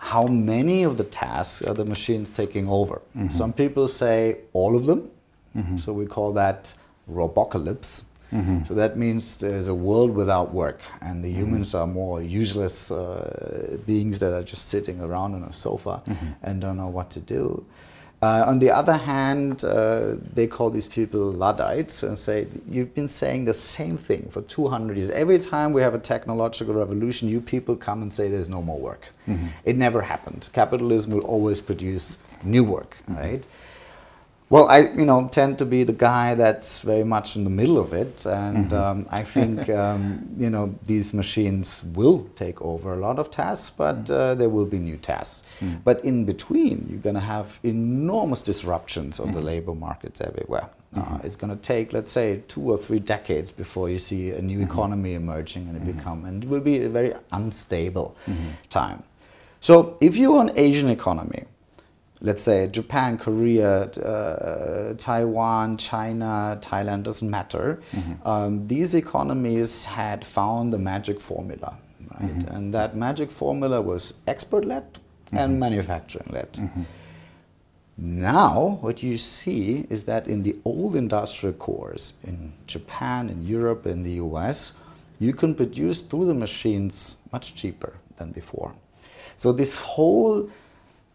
how 0.00 0.24
many 0.26 0.82
of 0.82 0.96
the 0.96 1.04
tasks 1.04 1.62
are 1.62 1.74
the 1.74 1.84
machines 1.84 2.30
taking 2.30 2.68
over 2.68 2.96
mm-hmm. 3.16 3.28
some 3.28 3.52
people 3.52 3.86
say 3.86 4.36
all 4.52 4.74
of 4.74 4.86
them 4.86 5.10
mm-hmm. 5.56 5.76
so 5.76 5.92
we 5.92 6.06
call 6.06 6.32
that 6.32 6.72
robocalypse 7.10 8.04
Mm-hmm. 8.32 8.64
So 8.64 8.74
that 8.74 8.96
means 8.96 9.38
there's 9.38 9.66
a 9.68 9.74
world 9.74 10.14
without 10.14 10.54
work, 10.54 10.80
and 11.00 11.24
the 11.24 11.28
mm-hmm. 11.28 11.40
humans 11.40 11.74
are 11.74 11.86
more 11.86 12.22
useless 12.22 12.90
uh, 12.90 13.76
beings 13.86 14.20
that 14.20 14.32
are 14.32 14.42
just 14.42 14.68
sitting 14.68 15.00
around 15.00 15.34
on 15.34 15.42
a 15.42 15.52
sofa 15.52 16.02
mm-hmm. 16.06 16.26
and 16.42 16.60
don't 16.60 16.76
know 16.76 16.88
what 16.88 17.10
to 17.10 17.20
do. 17.20 17.64
Uh, 18.22 18.44
on 18.46 18.58
the 18.58 18.70
other 18.70 18.98
hand, 18.98 19.64
uh, 19.64 20.14
they 20.34 20.46
call 20.46 20.68
these 20.68 20.86
people 20.86 21.20
Luddites 21.32 22.02
and 22.02 22.18
say, 22.18 22.46
You've 22.68 22.94
been 22.94 23.08
saying 23.08 23.46
the 23.46 23.54
same 23.54 23.96
thing 23.96 24.28
for 24.28 24.42
200 24.42 24.98
years. 24.98 25.08
Every 25.10 25.38
time 25.38 25.72
we 25.72 25.80
have 25.80 25.94
a 25.94 25.98
technological 25.98 26.74
revolution, 26.74 27.30
you 27.30 27.40
people 27.40 27.76
come 27.76 28.02
and 28.02 28.12
say 28.12 28.28
there's 28.28 28.48
no 28.48 28.60
more 28.60 28.78
work. 28.78 29.08
Mm-hmm. 29.26 29.46
It 29.64 29.76
never 29.76 30.02
happened. 30.02 30.50
Capitalism 30.52 31.12
will 31.12 31.24
always 31.24 31.62
produce 31.62 32.18
new 32.44 32.62
work, 32.62 32.98
mm-hmm. 33.02 33.16
right? 33.16 33.46
Well, 34.50 34.66
I 34.68 34.78
you 34.80 35.06
know 35.06 35.28
tend 35.28 35.58
to 35.58 35.64
be 35.64 35.84
the 35.84 35.92
guy 35.92 36.34
that's 36.34 36.80
very 36.80 37.04
much 37.04 37.36
in 37.36 37.44
the 37.44 37.50
middle 37.50 37.78
of 37.78 37.92
it, 37.92 38.26
and 38.26 38.70
mm-hmm. 38.70 38.74
um, 38.74 39.06
I 39.08 39.22
think 39.22 39.70
um, 39.82 40.28
you 40.36 40.50
know 40.50 40.74
these 40.84 41.14
machines 41.14 41.84
will 41.94 42.28
take 42.34 42.60
over 42.60 42.92
a 42.92 42.96
lot 42.96 43.20
of 43.20 43.30
tasks, 43.30 43.70
but 43.70 44.06
mm. 44.06 44.10
uh, 44.10 44.34
there 44.34 44.48
will 44.48 44.66
be 44.66 44.80
new 44.80 44.96
tasks. 44.96 45.44
Mm. 45.60 45.84
But 45.84 46.04
in 46.04 46.24
between, 46.24 46.84
you're 46.90 46.98
going 46.98 47.14
to 47.14 47.20
have 47.20 47.60
enormous 47.62 48.42
disruptions 48.42 49.20
of 49.20 49.28
mm. 49.28 49.34
the 49.34 49.40
labor 49.40 49.74
markets 49.74 50.20
everywhere. 50.20 50.68
Uh, 50.96 50.98
mm-hmm. 50.98 51.14
Uh, 51.14 51.18
it's 51.22 51.36
going 51.36 51.56
to 51.56 51.62
take, 51.62 51.92
let's 51.92 52.10
say, 52.10 52.42
two 52.48 52.62
or 52.62 52.76
three 52.76 52.98
decades 52.98 53.52
before 53.52 53.88
you 53.88 54.00
see 54.00 54.32
a 54.32 54.42
new 54.42 54.58
mm-hmm. 54.58 54.72
economy 54.72 55.14
emerging, 55.14 55.68
and 55.68 55.76
it 55.76 55.84
mm-hmm. 55.84 55.96
become 55.96 56.24
and 56.24 56.42
it 56.42 56.50
will 56.50 56.58
be 56.72 56.82
a 56.82 56.88
very 56.88 57.14
unstable 57.30 58.16
mm-hmm. 58.26 58.48
time. 58.68 59.04
So, 59.60 59.96
if 60.00 60.16
you're 60.16 60.40
an 60.40 60.50
Asian 60.56 60.88
economy 60.90 61.44
let's 62.22 62.42
say 62.42 62.68
Japan, 62.68 63.18
Korea, 63.18 63.84
uh, 63.84 64.94
Taiwan, 64.94 65.76
China, 65.76 66.58
Thailand, 66.60 67.02
doesn't 67.02 67.30
matter. 67.30 67.80
Mm-hmm. 67.92 68.28
Um, 68.28 68.66
these 68.66 68.94
economies 68.94 69.84
had 69.84 70.24
found 70.24 70.72
the 70.72 70.78
magic 70.78 71.20
formula, 71.20 71.78
right? 72.20 72.38
Mm-hmm. 72.38 72.54
And 72.54 72.74
that 72.74 72.96
magic 72.96 73.30
formula 73.30 73.80
was 73.80 74.14
export 74.26 74.64
led 74.64 74.92
mm-hmm. 74.94 75.38
and 75.38 75.58
manufacturing 75.58 76.28
led. 76.30 76.52
Mm-hmm. 76.52 76.82
Now, 78.02 78.78
what 78.80 79.02
you 79.02 79.18
see 79.18 79.86
is 79.90 80.04
that 80.04 80.26
in 80.26 80.42
the 80.42 80.56
old 80.64 80.96
industrial 80.96 81.54
cores 81.54 82.14
in 82.24 82.52
Japan, 82.66 83.28
in 83.28 83.42
Europe, 83.42 83.86
in 83.86 84.02
the 84.02 84.12
US, 84.12 84.72
you 85.18 85.34
can 85.34 85.54
produce 85.54 86.00
through 86.00 86.24
the 86.24 86.34
machines 86.34 87.18
much 87.30 87.54
cheaper 87.54 87.92
than 88.16 88.32
before. 88.32 88.72
So, 89.36 89.52
this 89.52 89.76
whole 89.76 90.48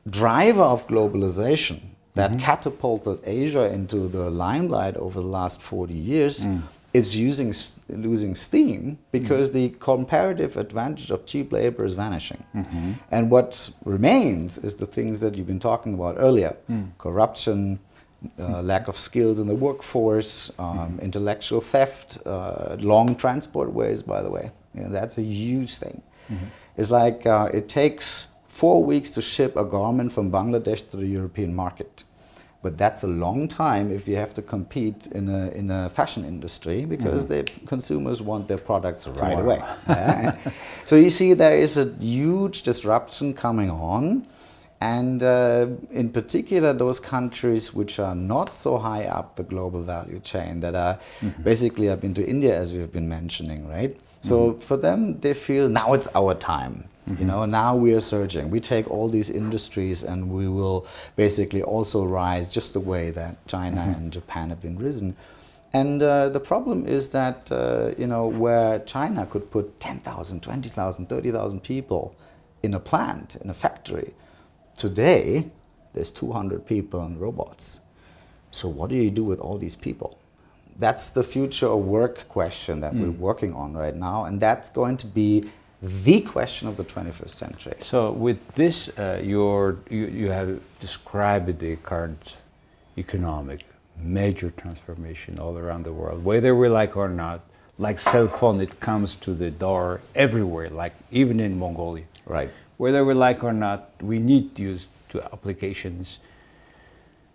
driver 0.08 0.62
of 0.62 0.88
globalization 0.88 1.80
that 2.14 2.32
mm-hmm. 2.32 2.40
catapulted 2.40 3.20
Asia 3.26 3.72
into 3.72 4.08
the 4.08 4.30
limelight 4.30 4.96
over 4.98 5.20
the 5.20 5.28
last 5.28 5.62
40 5.62 5.94
years 5.94 6.46
mm. 6.46 6.62
is 6.94 7.16
using 7.18 7.54
losing 7.90 8.36
steam 8.36 8.98
because 9.12 9.50
mm. 9.50 9.54
the 9.54 9.70
comparative 9.80 10.56
advantage 10.58 11.12
of 11.12 11.26
cheap 11.26 11.52
labor 11.52 11.84
is 11.84 11.96
vanishing. 11.96 12.44
Mm-hmm. 12.56 12.92
And 13.12 13.30
what 13.30 13.70
remains 13.84 14.58
is 14.58 14.76
the 14.76 14.86
things 14.86 15.20
that 15.20 15.36
you've 15.36 15.48
been 15.48 15.60
talking 15.60 15.94
about 15.94 16.16
earlier 16.18 16.56
mm. 16.70 16.90
corruption, 16.98 17.80
uh, 18.40 18.62
lack 18.62 18.88
of 18.88 18.96
skills 18.96 19.40
in 19.40 19.48
the 19.48 19.56
workforce, 19.56 20.52
um, 20.58 20.78
mm-hmm. 20.78 21.00
intellectual 21.00 21.62
theft, 21.62 22.20
uh, 22.26 22.78
long 22.80 23.16
transport 23.16 23.74
ways, 23.74 24.02
by 24.02 24.22
the 24.22 24.30
way. 24.30 24.52
You 24.74 24.84
know, 24.84 24.90
that's 24.90 25.18
a 25.18 25.22
huge 25.22 25.76
thing. 25.76 26.02
Mm-hmm. 26.32 26.46
It's 26.78 26.92
like 26.92 27.26
uh, 27.26 27.50
it 27.54 27.68
takes 27.68 28.28
four 28.56 28.82
weeks 28.82 29.10
to 29.10 29.22
ship 29.22 29.58
a 29.58 29.66
garment 29.66 30.10
from 30.14 30.32
Bangladesh 30.32 30.90
to 30.90 30.96
the 30.96 31.06
European 31.06 31.54
market. 31.54 32.06
But 32.64 32.78
that's 32.78 33.04
a 33.04 33.08
long 33.26 33.50
time 33.50 33.92
if 33.92 34.08
you 34.08 34.16
have 34.16 34.34
to 34.36 34.42
compete 34.42 35.08
in 35.08 35.28
a, 35.28 35.50
in 35.50 35.70
a 35.70 35.90
fashion 35.90 36.24
industry 36.24 36.86
because 36.86 37.26
mm. 37.26 37.30
the 37.34 37.68
consumers 37.68 38.22
want 38.22 38.48
their 38.48 38.58
products 38.58 39.08
right 39.08 39.38
away. 39.38 39.60
yeah. 39.90 40.38
so 40.86 40.96
you 40.96 41.10
see, 41.10 41.34
there 41.34 41.58
is 41.58 41.78
a 41.78 41.86
huge 42.00 42.64
disruption 42.64 43.34
coming 43.34 43.70
on. 43.70 44.26
And 44.80 45.22
uh, 45.22 45.68
in 45.92 46.10
particular, 46.10 46.72
those 46.72 47.00
countries 47.02 47.74
which 47.74 48.00
are 48.00 48.16
not 48.16 48.54
so 48.54 48.78
high 48.78 49.06
up 49.06 49.36
the 49.36 49.44
global 49.44 49.82
value 49.84 50.22
chain, 50.22 50.62
that 50.62 50.76
are 50.76 50.98
mm-hmm. 51.20 51.44
basically, 51.44 51.90
I've 51.90 52.02
been 52.02 52.14
to 52.14 52.26
India 52.26 52.58
as 52.58 52.74
you've 52.74 52.94
been 52.94 53.10
mentioning, 53.10 53.68
right? 53.68 54.00
So 54.22 54.36
mm-hmm. 54.36 54.60
for 54.60 54.78
them, 54.78 55.20
they 55.20 55.34
feel 55.34 55.68
now 55.68 55.94
it's 55.94 56.08
our 56.16 56.34
time. 56.36 56.86
Mm-hmm. 57.08 57.22
You 57.22 57.28
know, 57.28 57.46
now 57.46 57.76
we 57.76 57.94
are 57.94 58.00
surging. 58.00 58.50
We 58.50 58.60
take 58.60 58.90
all 58.90 59.10
these 59.10 59.30
industries 59.30 60.04
and 60.04 60.30
we 60.30 60.48
will 60.48 60.88
basically 61.16 61.62
also 61.62 62.04
rise 62.04 62.50
just 62.50 62.74
the 62.74 62.80
way 62.80 63.12
that 63.12 63.46
China 63.48 63.82
mm-hmm. 63.82 63.92
and 63.92 64.14
Japan 64.14 64.50
have 64.50 64.62
been 64.62 64.78
risen. 64.78 65.16
And 65.74 66.02
uh, 66.02 66.30
the 66.30 66.40
problem 66.40 66.88
is 66.88 67.10
that, 67.10 67.52
uh, 67.52 67.92
you 67.98 68.08
know, 68.08 68.28
where 68.28 68.80
China 68.80 69.26
could 69.26 69.52
put 69.52 69.80
10,000, 69.80 70.42
20,000, 70.42 71.08
30,000 71.08 71.60
people 71.62 72.16
in 72.64 72.74
a 72.74 72.80
plant, 72.80 73.36
in 73.36 73.50
a 73.50 73.54
factory, 73.54 74.14
today 74.76 75.52
there's 75.94 76.12
200 76.12 76.66
people 76.66 77.02
and 77.02 77.18
robots. 77.20 77.82
So 78.52 78.68
what 78.70 78.90
do 78.90 78.96
you 78.96 79.12
do 79.12 79.24
with 79.24 79.40
all 79.40 79.58
these 79.58 79.76
people? 79.76 80.18
That's 80.78 81.10
the 81.10 81.24
future 81.24 81.68
of 81.68 81.80
work 81.80 82.28
question 82.30 82.80
that 82.80 82.94
mm. 82.94 83.02
we're 83.02 83.12
working 83.12 83.54
on 83.54 83.74
right 83.74 83.96
now, 83.96 84.26
and 84.26 84.42
that's 84.42 84.70
going 84.70 84.98
to 84.98 85.08
be 85.08 85.46
the 85.82 86.22
question 86.22 86.68
of 86.68 86.78
the 86.78 86.84
21st 86.84 87.30
century. 87.30 87.76
So, 87.82 88.12
with 88.12 88.56
this, 88.56 88.90
uh, 88.98 89.22
you, 89.24 89.80
you 89.90 90.30
have 90.30 90.60
described 90.80 91.60
the 91.60 91.76
current 91.78 92.38
economic 92.98 93.66
major 94.02 94.52
transformation 94.52 95.40
all 95.40 95.58
around 95.58 95.84
the 95.84 95.94
world, 95.94 96.24
whether 96.24 96.56
we 96.56 96.70
like 96.70 96.96
or 96.98 97.10
not. 97.10 97.42
Like 97.78 98.00
cell 98.00 98.30
phone, 98.30 98.62
it 98.62 98.80
comes 98.80 99.16
to 99.16 99.34
the 99.34 99.52
door 99.52 100.00
everywhere, 100.16 100.70
like 100.70 100.94
even 101.12 101.42
in 101.42 101.60
Mongolia. 101.60 102.06
Right. 102.26 102.50
Whether 102.78 103.04
we 103.04 103.14
like 103.14 103.44
or 103.44 103.52
not, 103.52 103.90
we 104.02 104.18
need 104.18 104.56
to 104.56 104.62
use 104.62 104.88
to 105.10 105.22
applications. 105.26 106.20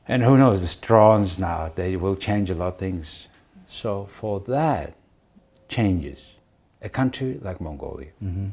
And 0.08 0.22
who 0.22 0.38
knows, 0.38 0.62
the 0.62 0.86
drones 0.86 1.38
now, 1.38 1.70
they 1.74 1.94
will 1.96 2.16
change 2.16 2.48
a 2.48 2.54
lot 2.54 2.68
of 2.68 2.78
things. 2.78 3.28
So 3.68 4.08
for 4.18 4.40
that, 4.40 4.94
changes 5.68 6.29
a 6.82 6.88
country 6.88 7.38
like 7.42 7.60
Mongolia, 7.60 8.10
mm-hmm. 8.22 8.48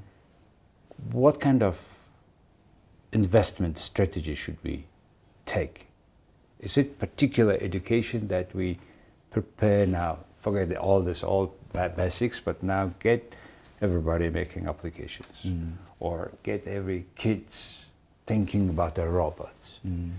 what 1.12 1.40
kind 1.40 1.64
of 1.64 1.78
investment 3.12 3.78
strategy 3.78 4.36
should 4.36 4.58
we 4.64 4.86
take? 5.46 5.88
Is 6.60 6.78
it 6.78 7.00
particular 7.00 7.58
education 7.62 8.28
that 8.28 8.54
we 8.54 8.80
prepare 9.32 9.86
now? 9.86 10.20
Forget 10.40 10.78
all 10.78 11.02
this, 11.02 11.24
all 11.24 11.54
basics, 11.74 12.40
but 12.40 12.62
now 12.64 12.92
get 13.00 13.34
everybody 13.82 14.30
making 14.30 14.68
applications, 14.68 15.44
mm. 15.44 15.74
or 16.00 16.32
get 16.44 16.68
every 16.68 17.06
kids 17.16 17.74
thinking 18.26 18.70
about 18.70 18.96
the 18.96 19.08
robots. 19.08 19.80
Mm. 19.86 20.12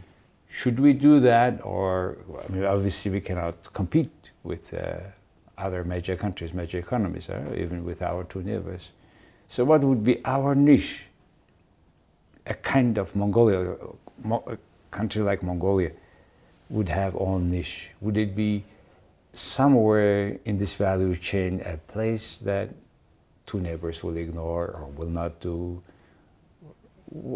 Should 0.49 0.81
we 0.81 0.93
do 0.93 1.21
that, 1.21 1.65
or 1.65 2.19
I 2.45 2.53
mean, 2.53 2.65
obviously 2.65 3.11
we 3.11 3.21
cannot 3.21 3.73
compete 3.73 4.31
with 4.43 4.73
uh, 4.73 4.99
other 5.59 5.85
major 5.85 6.17
countries, 6.17 6.55
major 6.55 6.79
economies, 6.79 7.29
uh, 7.29 7.43
even 7.57 7.85
with 7.85 8.01
our 8.03 8.25
two 8.25 8.43
neighbors. 8.43 8.89
So, 9.49 9.65
what 9.65 9.83
would 9.83 10.05
be 10.05 10.25
our 10.25 10.55
niche? 10.55 11.03
A 12.47 12.55
kind 12.55 12.97
of 12.97 13.15
Mongolia, 13.15 13.77
a 14.47 14.59
country 14.91 15.23
like 15.23 15.43
Mongolia, 15.43 15.91
would 16.71 16.89
have 16.89 17.15
own 17.17 17.51
niche. 17.51 17.91
Would 18.01 18.17
it 18.17 18.35
be 18.35 18.65
somewhere 19.33 20.39
in 20.45 20.59
this 20.59 20.75
value 20.75 21.15
chain 21.17 21.61
a 21.67 21.77
place 21.93 22.39
that 22.43 22.71
two 23.47 23.61
neighbors 23.61 24.03
will 24.03 24.17
ignore 24.17 24.67
or 24.67 24.87
will 24.97 25.11
not 25.11 25.41
do? 25.41 25.83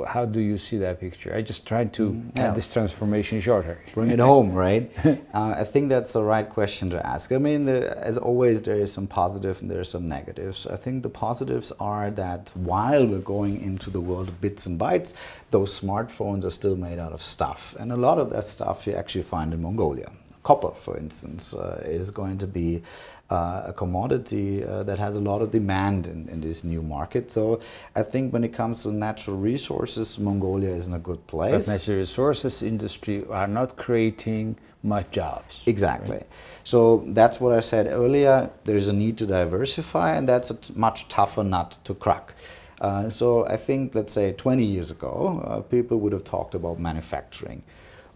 How 0.07 0.25
do 0.25 0.41
you 0.41 0.59
see 0.59 0.79
that 0.79 1.01
picture? 1.01 1.35
I 1.35 1.41
just 1.43 1.67
trying 1.67 1.91
to 1.91 2.11
mm, 2.11 2.39
yeah. 2.39 2.53
this 2.53 2.71
transformation 2.73 3.41
shorter. 3.41 3.79
Bring 3.95 4.11
it 4.11 4.19
home, 4.19 4.53
right? 4.53 4.93
uh, 5.05 5.17
I 5.35 5.65
think 5.65 5.89
that's 5.89 6.13
the 6.13 6.23
right 6.23 6.49
question 6.49 6.91
to 6.91 7.07
ask. 7.07 7.33
I 7.33 7.39
mean, 7.39 7.65
the, 7.65 7.97
as 7.99 8.19
always, 8.19 8.63
there 8.63 8.75
is 8.75 8.93
some 8.93 9.07
positive 9.07 9.61
and 9.63 9.71
there 9.71 9.81
are 9.81 9.85
some 9.85 10.07
negatives. 10.07 10.67
I 10.67 10.77
think 10.77 11.03
the 11.03 11.09
positives 11.09 11.73
are 11.81 12.11
that 12.11 12.53
while 12.55 13.07
we're 13.07 13.19
going 13.19 13.63
into 13.63 13.89
the 13.89 14.01
world 14.01 14.29
of 14.29 14.41
bits 14.41 14.67
and 14.67 14.79
bytes, 14.79 15.15
those 15.51 15.79
smartphones 15.79 16.45
are 16.45 16.51
still 16.51 16.77
made 16.77 16.99
out 16.99 17.13
of 17.13 17.23
stuff, 17.23 17.75
and 17.79 17.93
a 17.93 17.97
lot 17.97 18.19
of 18.19 18.31
that 18.31 18.45
stuff 18.45 18.87
you 18.87 18.95
actually 18.95 19.23
find 19.23 19.55
in 19.55 19.63
Mongolia. 19.63 20.11
Copper, 20.43 20.71
for 20.71 20.97
instance, 20.97 21.55
uh, 21.55 21.83
is 21.87 22.11
going 22.11 22.39
to 22.39 22.47
be 22.47 22.83
uh, 23.31 23.63
a 23.67 23.73
commodity 23.73 24.65
uh, 24.65 24.83
that 24.83 24.99
has 24.99 25.17
a 25.17 25.21
lot 25.21 25.41
of 25.41 25.51
demand 25.51 26.07
in, 26.07 26.29
in 26.29 26.41
this 26.41 26.65
new 26.65 26.83
market. 26.83 27.31
So 27.31 27.61
I 27.95 28.03
think 28.03 28.33
when 28.33 28.45
it 28.45 28.53
comes 28.53 28.83
to 28.83 28.93
natural 28.93 29.37
resources, 29.37 30.19
Mongolia 30.19 30.71
is 30.71 30.89
in 30.89 30.95
a 30.95 30.99
good 30.99 31.27
place. 31.27 31.67
But 31.67 31.73
natural 31.73 31.99
resources 31.99 32.63
industry 32.63 33.25
are 33.31 33.47
not 33.47 33.77
creating 33.77 34.57
much 34.83 35.11
jobs. 35.13 35.63
Exactly. 35.67 36.17
Right? 36.17 36.27
So 36.65 37.05
that's 37.09 37.41
what 37.41 37.53
I 37.57 37.61
said 37.61 37.87
earlier. 37.87 38.51
There's 38.65 38.89
a 38.89 38.93
need 38.93 39.17
to 39.19 39.27
diversify, 39.27 40.15
and 40.17 40.29
that's 40.29 40.51
a 40.51 40.55
t- 40.55 40.75
much 40.77 41.09
tougher 41.09 41.45
nut 41.45 41.79
to 41.85 41.95
crack. 41.95 42.35
Uh, 42.81 43.09
so 43.09 43.47
I 43.47 43.57
think, 43.57 43.95
let's 43.95 44.13
say, 44.13 44.33
20 44.33 44.65
years 44.65 44.91
ago, 44.91 45.41
uh, 45.47 45.61
people 45.61 46.01
would 46.01 46.13
have 46.13 46.25
talked 46.25 46.55
about 46.55 46.81
manufacturing. 46.81 47.63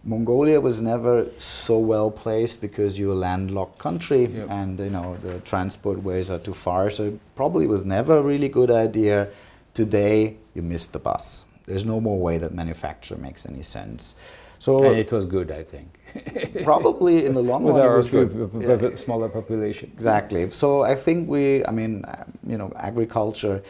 Mongolia 0.07 0.61
was 0.61 0.81
never 0.81 1.29
so 1.37 1.77
well 1.77 2.09
placed 2.09 2.61
because 2.61 2.97
you're 2.97 3.11
a 3.11 3.15
landlocked 3.15 3.77
country 3.77 4.25
yep. 4.25 4.49
and 4.49 4.79
you 4.79 4.89
know 4.89 5.17
the 5.21 5.39
transport 5.41 6.01
ways 6.01 6.29
are 6.29 6.39
too 6.39 6.53
far. 6.53 6.89
So 6.89 7.07
it 7.07 7.19
probably 7.35 7.67
was 7.67 7.83
never 7.83 8.17
a 8.17 8.21
really 8.21 8.47
good 8.47 8.71
idea. 8.71 9.27
Today 9.73 10.37
you 10.55 10.61
missed 10.61 10.93
the 10.93 10.99
bus. 10.99 11.43
There's 11.65 11.83
no 11.83 11.99
more 11.99 12.19
way 12.19 12.37
that 12.37 12.53
manufacture 12.53 13.17
makes 13.17 13.45
any 13.45 13.63
sense. 13.63 14.15
So 14.59 14.85
and 14.85 14.97
it 14.97 15.11
was 15.11 15.25
good, 15.25 15.51
I 15.51 15.63
think. 15.63 15.99
probably 16.63 17.25
in 17.25 17.33
the 17.33 17.43
long 17.43 17.63
With 17.63 17.75
run, 17.75 17.85
our 17.85 17.93
it 17.93 17.97
was 17.97 18.07
good. 18.07 18.31
yeah. 18.59 18.95
smaller 18.95 19.27
population. 19.27 19.91
Exactly. 19.93 20.49
So 20.51 20.83
I 20.83 20.95
think 20.95 21.29
we, 21.29 21.65
I 21.65 21.71
mean, 21.71 22.05
you 22.47 22.57
know, 22.57 22.71
agriculture 22.77 23.61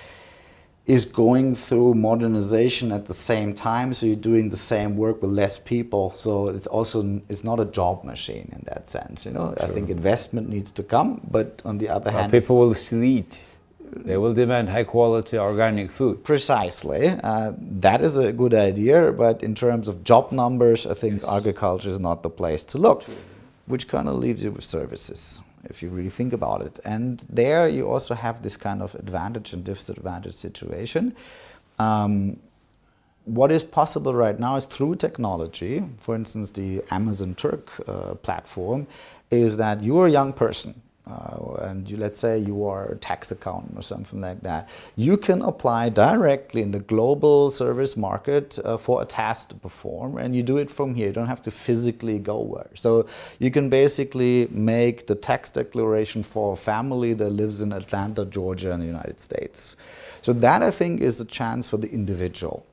is 0.88 1.04
going 1.04 1.54
through 1.54 1.94
modernization 1.94 2.94
at 2.94 3.06
the 3.06 3.14
same 3.14 3.54
time 3.54 3.94
so 3.94 4.06
you're 4.06 4.16
doing 4.16 4.48
the 4.50 4.58
same 4.58 4.96
work 4.96 5.22
with 5.22 5.32
less 5.32 5.60
people 5.60 6.12
so 6.12 6.48
it's 6.48 6.68
also 6.68 7.22
it's 7.28 7.44
not 7.44 7.60
a 7.60 7.66
job 7.66 8.04
machine 8.06 8.50
in 8.54 8.62
that 8.66 8.88
sense 8.88 9.26
you 9.26 9.32
know 9.32 9.54
True. 9.54 9.68
i 9.68 9.70
think 9.70 9.90
investment 9.90 10.50
needs 10.50 10.72
to 10.72 10.84
come 10.84 11.22
but 11.30 11.62
on 11.66 11.78
the 11.78 11.90
other 11.90 12.10
well, 12.10 12.22
hand 12.22 12.32
people 12.32 12.58
will 12.58 12.74
still 12.74 13.04
eat 13.04 13.42
they 13.96 14.18
will 14.18 14.34
demand 14.34 14.70
high 14.70 14.86
quality 14.86 15.38
organic 15.38 15.92
food 15.92 16.24
precisely 16.24 17.08
uh, 17.24 17.52
that 17.60 18.02
is 18.02 18.18
a 18.18 18.32
good 18.32 18.54
idea 18.54 19.12
but 19.12 19.44
in 19.44 19.54
terms 19.54 19.90
of 19.90 20.04
job 20.06 20.32
numbers 20.32 20.86
i 20.88 20.94
think 20.94 21.22
yes. 21.22 21.30
agriculture 21.30 21.90
is 21.90 22.00
not 22.00 22.24
the 22.24 22.30
place 22.30 22.64
to 22.64 22.78
look 22.78 23.04
True. 23.04 23.16
which 23.66 23.90
kind 23.90 24.08
of 24.08 24.16
leaves 24.16 24.44
you 24.44 24.52
with 24.52 24.64
services 24.64 25.42
if 25.66 25.82
you 25.84 25.90
really 25.90 26.10
think 26.10 26.34
about 26.34 26.62
it. 26.62 26.80
And 26.86 27.26
there 27.30 27.68
you 27.68 27.90
also 27.90 28.14
have 28.16 28.44
this 28.44 28.58
kind 28.58 28.82
of 28.82 28.96
advantage 28.96 29.54
and 29.54 29.64
disadvantage 29.64 30.34
situation. 30.34 31.16
Um, 31.80 32.40
what 33.26 33.52
is 33.52 33.64
possible 33.64 34.14
right 34.14 34.40
now 34.40 34.56
is 34.56 34.66
through 34.66 34.96
technology, 34.96 35.84
for 35.98 36.16
instance, 36.16 36.52
the 36.52 36.82
Amazon 36.92 37.36
Turk 37.36 37.72
uh, 37.88 38.16
platform, 38.16 38.88
is 39.30 39.58
that 39.58 39.84
you're 39.84 40.08
a 40.08 40.12
young 40.12 40.32
person 40.32 40.82
uh, 41.10 41.54
and 41.62 41.90
you, 41.90 41.98
let's 41.98 42.18
say 42.18 42.38
you 42.38 42.66
are 42.66 42.92
a 42.92 42.96
tax 42.98 43.32
accountant 43.32 43.78
or 43.78 43.82
something 43.82 44.22
like 44.22 44.42
that, 44.42 44.70
you 44.96 45.18
can 45.18 45.42
apply 45.42 45.90
directly 45.90 46.62
in 46.62 46.72
the 46.72 46.80
global 46.80 47.50
service 47.50 47.96
market 47.96 48.60
uh, 48.64 48.78
for 48.78 49.02
a 49.02 49.06
task 49.06 49.50
to 49.50 49.56
perform, 49.56 50.18
and 50.18 50.36
you 50.36 50.44
do 50.44 50.58
it 50.58 50.70
from 50.70 50.96
here. 50.96 51.08
You 51.08 51.14
don't 51.14 51.28
have 51.28 51.42
to 51.44 51.52
physically 51.52 52.20
go 52.20 52.40
where. 52.40 52.70
So 52.74 53.08
you 53.40 53.52
can 53.52 53.70
basically 53.70 54.48
make 54.52 55.08
the 55.08 55.16
tax 55.16 55.50
declaration 55.50 56.24
for 56.24 56.54
a 56.54 56.58
family 56.58 57.14
that 57.14 57.30
lives 57.30 57.62
in 57.62 57.72
Atlanta, 57.72 58.26
Georgia, 58.26 58.72
in 58.72 58.80
the 58.80 58.86
United 58.86 59.20
States. 59.20 59.78
So 60.22 60.34
that 60.34 60.62
I 60.62 60.72
think 60.72 61.02
is 61.02 61.22
a 61.22 61.26
chance 61.26 61.70
for 61.70 61.78
the 61.78 61.90
individual. 61.90 62.66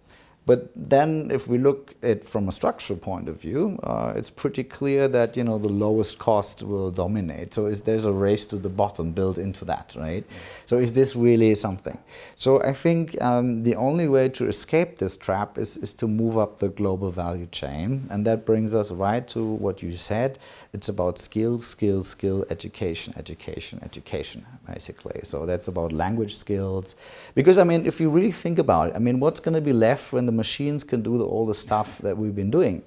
But 0.46 0.68
then, 0.76 1.30
if 1.30 1.48
we 1.48 1.57
look 1.57 1.94
at 2.02 2.22
from 2.22 2.48
a 2.48 2.52
structural 2.52 2.98
point 2.98 3.30
of 3.30 3.40
view, 3.40 3.78
uh, 3.83 4.12
it's 4.14 4.28
pretty 4.28 4.62
clear 4.62 5.09
that 5.09 5.38
you 5.38 5.44
know 5.44 5.57
the 5.57 5.70
lowest 5.70 6.18
cost 6.18 6.62
will 6.62 6.90
dominate. 6.90 7.54
So 7.54 7.64
is 7.64 7.80
there's 7.83 8.04
a 8.04 8.12
race 8.12 8.44
to 8.46 8.57
the 8.57 8.68
bottom 8.68 9.12
built 9.12 9.38
into 9.38 9.64
that, 9.64 9.96
right? 9.98 10.24
So 10.66 10.76
is 10.76 10.92
this 10.92 11.16
really 11.16 11.54
something? 11.54 11.96
So 12.37 12.62
I 12.62 12.74
think 12.74 13.20
um, 13.22 13.62
the 13.62 13.74
only 13.76 14.07
way 14.07 14.28
to 14.30 14.46
escape 14.46 14.98
this 14.98 15.16
trap 15.16 15.57
is 15.57 15.78
is 15.78 15.94
to 15.94 16.07
move 16.07 16.37
up 16.37 16.59
the 16.59 16.68
global 16.68 17.11
value 17.11 17.46
chain, 17.46 18.07
and 18.11 18.26
that 18.26 18.44
brings 18.44 18.74
us 18.74 18.90
right 18.90 19.26
to 19.28 19.42
what 19.42 19.83
you 19.83 19.92
said. 19.92 20.38
It's 20.74 20.90
about 20.90 21.18
skill, 21.18 21.59
skill, 21.61 22.02
skill, 22.02 22.44
education, 22.50 23.14
education, 23.16 23.80
education, 23.83 24.44
basically. 24.66 25.20
So 25.22 25.46
that's 25.46 25.68
about 25.68 25.92
language 25.92 26.35
skills, 26.35 26.96
because 27.35 27.57
I 27.57 27.64
mean, 27.64 27.87
if 27.87 27.98
you 28.00 28.11
really 28.11 28.33
think 28.33 28.59
about 28.59 28.88
it, 28.88 28.96
I 28.96 28.98
mean, 28.98 29.20
what's 29.20 29.40
going 29.40 29.54
to 29.54 29.62
be 29.62 29.72
left 29.72 30.12
when 30.12 30.26
the 30.26 30.34
machines 30.37 30.85
can 30.85 31.03
do 31.03 31.18
the, 31.18 31.25
all 31.25 31.47
the 31.47 31.55
stuff 31.55 31.99
that 31.99 32.16
we've 32.16 32.35
been 32.35 32.51
doing. 32.51 32.83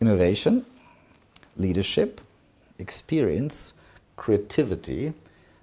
Innovation, 0.00 0.64
leadership, 1.56 2.20
experience, 2.78 3.72
creativity, 4.16 5.12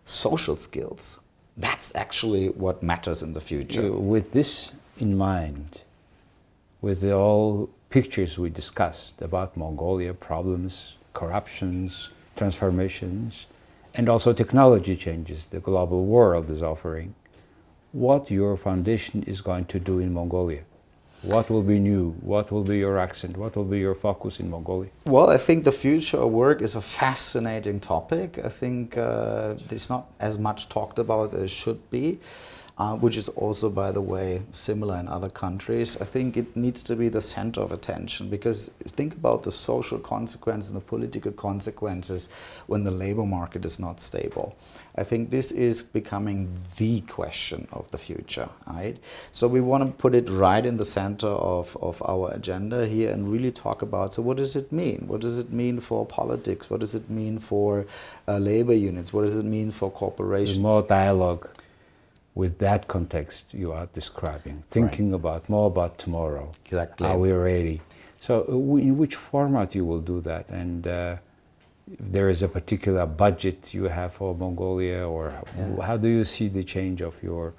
social 0.05 0.55
skills. 0.55 1.19
That's 1.55 1.93
actually 1.95 2.49
what 2.49 2.83
matters 2.83 3.23
in 3.23 3.33
the 3.33 3.41
future. 3.41 3.87
Uh, 3.87 3.97
with 3.97 4.31
this 4.31 4.71
in 4.99 5.17
mind, 5.17 5.81
with 6.81 7.01
the 7.01 7.13
all 7.13 7.69
pictures 7.89 8.37
we 8.37 8.49
discussed 8.49 9.21
about 9.21 9.57
Mongolia 9.57 10.13
problems, 10.13 10.97
corruptions, 11.13 12.09
transformations, 12.35 13.47
and 13.95 14.07
also 14.09 14.33
technology 14.33 14.95
changes 14.95 15.45
the 15.45 15.59
global 15.59 16.05
world 16.05 16.49
is 16.49 16.61
offering, 16.61 17.15
what 17.91 18.29
your 18.29 18.55
foundation 18.55 19.23
is 19.23 19.41
going 19.41 19.65
to 19.65 19.79
do 19.79 19.99
in 19.99 20.13
Mongolia. 20.13 20.61
What 21.23 21.49
will 21.49 21.63
be 21.63 21.79
new? 21.79 22.11
What 22.21 22.51
will 22.51 22.63
be 22.63 22.77
your 22.77 22.97
accent? 22.99 23.37
What 23.37 23.55
will 23.55 23.65
be 23.65 23.79
your 23.79 23.95
focus 23.95 24.39
in 24.39 24.49
Mongolia? 24.49 24.89
Well, 25.05 25.29
I 25.29 25.37
think 25.37 25.63
the 25.63 25.71
future 25.71 26.17
of 26.17 26.31
work 26.31 26.61
is 26.61 26.75
a 26.75 26.81
fascinating 26.81 27.79
topic. 27.79 28.39
I 28.43 28.49
think 28.49 28.97
uh, 28.97 29.55
it's 29.71 29.89
not 29.89 30.11
as 30.19 30.37
much 30.37 30.69
talked 30.69 30.99
about 30.99 31.23
as 31.23 31.33
it 31.33 31.49
should 31.49 31.89
be 31.89 32.19
uh, 32.79 32.95
which 32.95 33.17
is 33.17 33.27
also, 33.29 33.69
by 33.69 33.91
the 33.91 34.01
way, 34.01 34.41
similar 34.51 34.97
in 34.97 35.07
other 35.07 35.29
countries. 35.29 35.97
I 35.99 36.05
think 36.05 36.37
it 36.37 36.55
needs 36.55 36.83
to 36.83 36.95
be 36.95 37.09
the 37.09 37.21
center 37.21 37.59
of 37.61 37.71
attention 37.71 38.29
because 38.29 38.69
think 38.85 39.15
about 39.15 39.41
the 39.43 39.51
social 39.51 39.97
consequences 39.97 40.69
and 40.69 40.79
the 40.79 40.85
political 40.85 41.31
consequences 41.31 42.29
when 42.67 42.83
the 42.83 42.91
labor 42.91 43.25
market 43.25 43.65
is 43.65 43.79
not 43.79 43.99
stable. 43.99 44.55
I 44.95 45.03
think 45.03 45.31
this 45.31 45.51
is 45.51 45.81
becoming 45.81 46.55
the 46.77 47.01
question 47.01 47.67
of 47.71 47.89
the 47.89 47.97
future, 47.97 48.49
right? 48.67 48.97
So 49.31 49.47
we 49.47 49.61
want 49.61 49.83
to 49.83 49.91
put 49.91 50.13
it 50.13 50.29
right 50.29 50.63
in 50.63 50.77
the 50.77 50.85
center 50.85 51.27
of, 51.27 51.75
of 51.81 52.01
our 52.07 52.31
agenda 52.31 52.87
here 52.87 53.11
and 53.11 53.27
really 53.27 53.51
talk 53.51 53.81
about 53.81 54.13
so 54.13 54.21
what 54.21 54.37
does 54.37 54.55
it 54.55 54.71
mean? 54.71 55.05
What 55.07 55.21
does 55.21 55.39
it 55.39 55.51
mean 55.51 55.79
for 55.79 56.05
politics? 56.05 56.69
What 56.69 56.81
does 56.81 56.93
it 56.93 57.09
mean 57.09 57.39
for 57.39 57.87
uh, 58.27 58.37
labor 58.37 58.73
units? 58.73 59.13
What 59.13 59.25
does 59.25 59.37
it 59.37 59.45
mean 59.45 59.71
for 59.71 59.89
corporations? 59.89 60.59
More 60.59 60.83
dialogue 60.83 61.47
with 62.37 62.59
that 62.59 62.87
context 62.87 63.45
you 63.51 63.71
are 63.71 63.87
describing, 63.93 64.63
thinking 64.69 65.11
right. 65.11 65.21
about 65.21 65.49
more 65.49 65.67
about 65.73 65.97
tomorrow. 65.97 66.51
Exactly. 66.65 67.07
Are 67.07 67.17
we 67.17 67.31
ready? 67.31 67.81
So, 68.19 68.33
uh, 68.47 68.87
in 68.87 68.95
which 68.97 69.15
format 69.15 69.73
you 69.73 69.83
will 69.85 70.01
do 70.13 70.21
that, 70.21 70.47
and 70.49 70.87
uh, 70.87 71.15
there 71.99 72.29
is 72.29 72.43
a 72.43 72.47
particular 72.47 73.05
budget 73.07 73.73
you 73.73 73.85
have 73.85 74.13
for 74.13 74.35
Mongolia, 74.35 75.07
or 75.07 75.33
yeah. 75.57 75.81
how 75.83 75.97
do 75.97 76.07
you 76.07 76.23
see 76.23 76.47
the 76.47 76.63
change 76.63 77.01
of 77.01 77.13
your 77.23 77.53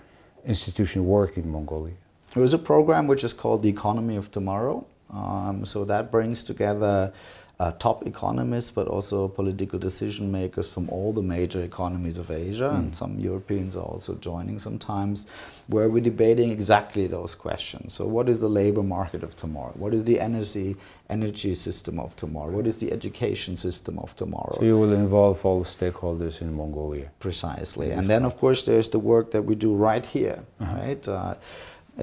institution 0.46 1.04
work 1.04 1.36
in 1.36 1.50
Mongolia? 1.50 1.96
There 2.34 2.44
is 2.44 2.54
a 2.54 2.62
program 2.72 3.08
which 3.08 3.24
is 3.24 3.32
called 3.32 3.62
the 3.62 3.70
Economy 3.78 4.16
of 4.16 4.30
Tomorrow. 4.30 4.86
Um, 5.10 5.64
so 5.64 5.84
that 5.86 6.12
brings 6.12 6.44
together 6.44 7.12
uh, 7.60 7.72
top 7.72 8.06
economists, 8.06 8.70
but 8.70 8.86
also 8.86 9.26
political 9.26 9.80
decision 9.80 10.30
makers 10.30 10.68
from 10.68 10.88
all 10.90 11.12
the 11.12 11.22
major 11.22 11.60
economies 11.62 12.16
of 12.16 12.30
Asia, 12.30 12.70
mm. 12.72 12.76
and 12.76 12.94
some 12.94 13.18
Europeans 13.18 13.74
are 13.74 13.82
also 13.82 14.14
joining 14.14 14.60
sometimes, 14.60 15.26
where 15.66 15.88
we're 15.88 16.02
debating 16.02 16.52
exactly 16.52 17.08
those 17.08 17.34
questions. 17.34 17.92
So, 17.92 18.06
what 18.06 18.28
is 18.28 18.38
the 18.38 18.48
labor 18.48 18.84
market 18.84 19.24
of 19.24 19.34
tomorrow? 19.34 19.72
What 19.74 19.92
is 19.92 20.04
the 20.04 20.20
energy 20.20 20.76
energy 21.10 21.54
system 21.54 21.98
of 21.98 22.14
tomorrow? 22.14 22.52
What 22.52 22.66
is 22.66 22.76
the 22.76 22.92
education 22.92 23.56
system 23.56 23.98
of 23.98 24.14
tomorrow? 24.14 24.54
So, 24.58 24.64
you 24.64 24.78
will 24.78 24.92
involve 24.92 25.44
all 25.44 25.64
stakeholders 25.64 26.40
in 26.40 26.54
Mongolia. 26.56 27.10
Precisely, 27.18 27.90
and 27.90 28.08
then 28.08 28.24
of 28.24 28.36
course 28.38 28.62
there's 28.62 28.88
the 28.88 29.00
work 29.00 29.32
that 29.32 29.42
we 29.42 29.56
do 29.56 29.74
right 29.74 30.06
here, 30.06 30.44
uh-huh. 30.60 30.76
right. 30.76 31.08
Uh, 31.08 31.34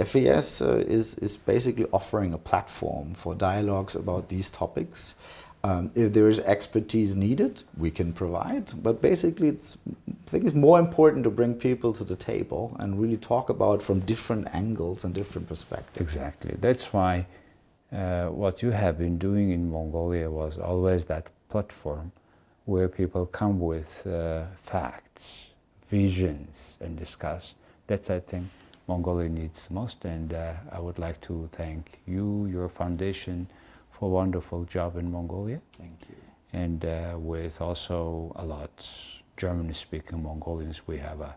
FES 0.04 0.62
uh, 0.62 0.84
is, 0.88 1.16
is 1.16 1.38
basically 1.38 1.86
offering 1.94 2.34
a 2.34 2.38
platform 2.38 3.14
for 3.14 3.34
dialogues 3.34 3.96
about 3.96 4.28
these 4.28 4.50
topics 4.50 5.16
um, 5.66 5.92
if 5.96 6.14
there 6.14 6.30
is 6.30 6.40
expertise 6.42 7.16
needed, 7.16 7.64
we 7.76 7.90
can 7.90 8.14
provide. 8.14 8.72
But 8.84 9.02
basically, 9.02 9.48
it's, 9.48 9.78
I 10.28 10.30
think 10.30 10.46
it's 10.46 10.54
more 10.54 10.80
important 10.80 11.24
to 11.24 11.32
bring 11.32 11.56
people 11.56 11.92
to 11.94 12.04
the 12.04 12.16
table 12.16 12.76
and 12.80 13.02
really 13.02 13.18
talk 13.18 13.50
about 13.50 13.82
from 13.82 14.02
different 14.02 14.48
angles 14.54 15.04
and 15.06 15.12
different 15.16 15.48
perspectives. 15.48 16.00
Exactly. 16.06 16.56
That's 16.60 16.94
why 16.94 17.26
uh, 17.92 18.28
what 18.28 18.62
you 18.62 18.70
have 18.72 19.00
been 19.00 19.18
doing 19.18 19.50
in 19.50 19.72
Mongolia 19.72 20.30
was 20.30 20.60
always 20.60 21.06
that 21.06 21.30
platform 21.50 22.12
where 22.66 22.88
people 22.88 23.26
come 23.26 23.60
with 23.60 24.06
uh, 24.06 24.44
facts, 24.66 25.40
visions, 25.90 26.76
and 26.80 26.96
discuss. 26.96 27.56
That's, 27.88 28.12
I 28.12 28.20
think, 28.20 28.46
Mongolia 28.88 29.30
needs 29.30 29.66
most. 29.72 30.06
And 30.06 30.32
uh, 30.32 30.54
I 30.72 30.80
would 30.80 31.00
like 31.00 31.20
to 31.22 31.50
thank 31.54 32.00
you, 32.06 32.46
your 32.52 32.70
foundation 32.70 33.48
for 33.98 34.06
a 34.06 34.12
wonderful 34.12 34.66
job 34.66 34.98
in 34.98 35.12
Mongolia. 35.12 35.60
Thank 35.78 36.00
you. 36.10 36.16
And 36.54 36.86
uh, 36.86 37.16
with 37.18 37.60
also 37.62 38.32
a 38.36 38.46
lot 38.46 38.72
German-speaking 39.38 40.22
Mongolians, 40.22 40.88
we 40.88 40.98
have 40.98 41.22
a, 41.22 41.36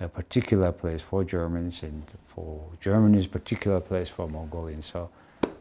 a, 0.00 0.08
particular 0.08 0.70
place 0.72 1.02
for 1.02 1.24
Germans 1.24 1.82
and 1.82 2.02
for 2.34 2.60
Germany's 2.80 3.26
particular 3.26 3.80
place 3.80 4.08
for 4.08 4.28
Mongolians. 4.28 4.86
So 4.86 5.10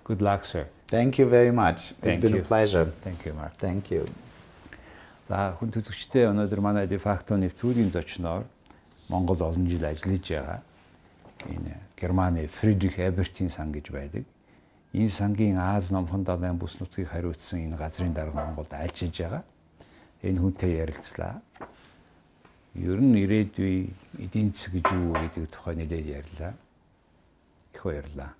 good 0.03 0.21
luck, 0.21 0.45
sir. 0.45 0.67
Thank 0.87 1.17
you 1.17 1.27
very 1.27 1.51
much. 1.51 1.91
Thank 1.91 2.15
it's 2.15 2.21
been 2.21 2.35
you. 2.35 2.41
a 2.41 2.45
pleasure. 2.45 2.85
Thank 2.85 3.25
you, 3.25 3.33
Marc. 3.33 3.55
Thank 3.57 3.91
you. 3.91 4.05
За 5.29 5.53
хүн 5.59 5.69
төлөвчтэй 5.69 6.25
өнөөдөр 6.25 6.61
манай 6.65 6.87
дефакто 6.89 7.35
нэвтрүүлгийн 7.37 7.91
зочноор 7.93 8.47
Монгол 9.13 9.37
олон 9.45 9.67
жил 9.69 9.85
ажиллаж 9.85 10.25
байгаа 10.25 10.57
энэ 11.45 11.77
Германы 12.01 12.47
Фридрих 12.47 12.97
Эбертийн 12.97 13.53
сан 13.53 13.69
гэж 13.71 13.93
байдаг. 13.93 14.25
Энэ 14.93 15.09
сангийн 15.09 15.57
Аз 15.57 15.91
номхон 15.91 16.23
далайн 16.23 16.57
бүс 16.57 16.79
нутгийг 16.79 17.09
хариуцсан 17.13 17.59
энэ 17.61 17.77
газрын 17.77 18.13
дарга 18.13 18.41
Монголд 18.45 18.73
ажиллаж 18.73 19.17
байгаа. 19.21 19.43
Энэ 20.23 20.39
хүнтэй 20.41 20.71
ярилцлаа. 20.81 21.41
Ер 22.73 22.97
нь 22.97 23.21
ирээдүй 23.21 23.93
эдийн 24.17 24.49
засаг 24.49 24.73
гэж 24.81 24.87
юу 24.89 25.13
гэдэг 25.13 25.45
тухай 25.53 25.75
нэлээд 25.77 26.07
ярьлаа. 26.09 26.53
Их 27.73 27.83
баярлалаа. 27.85 28.33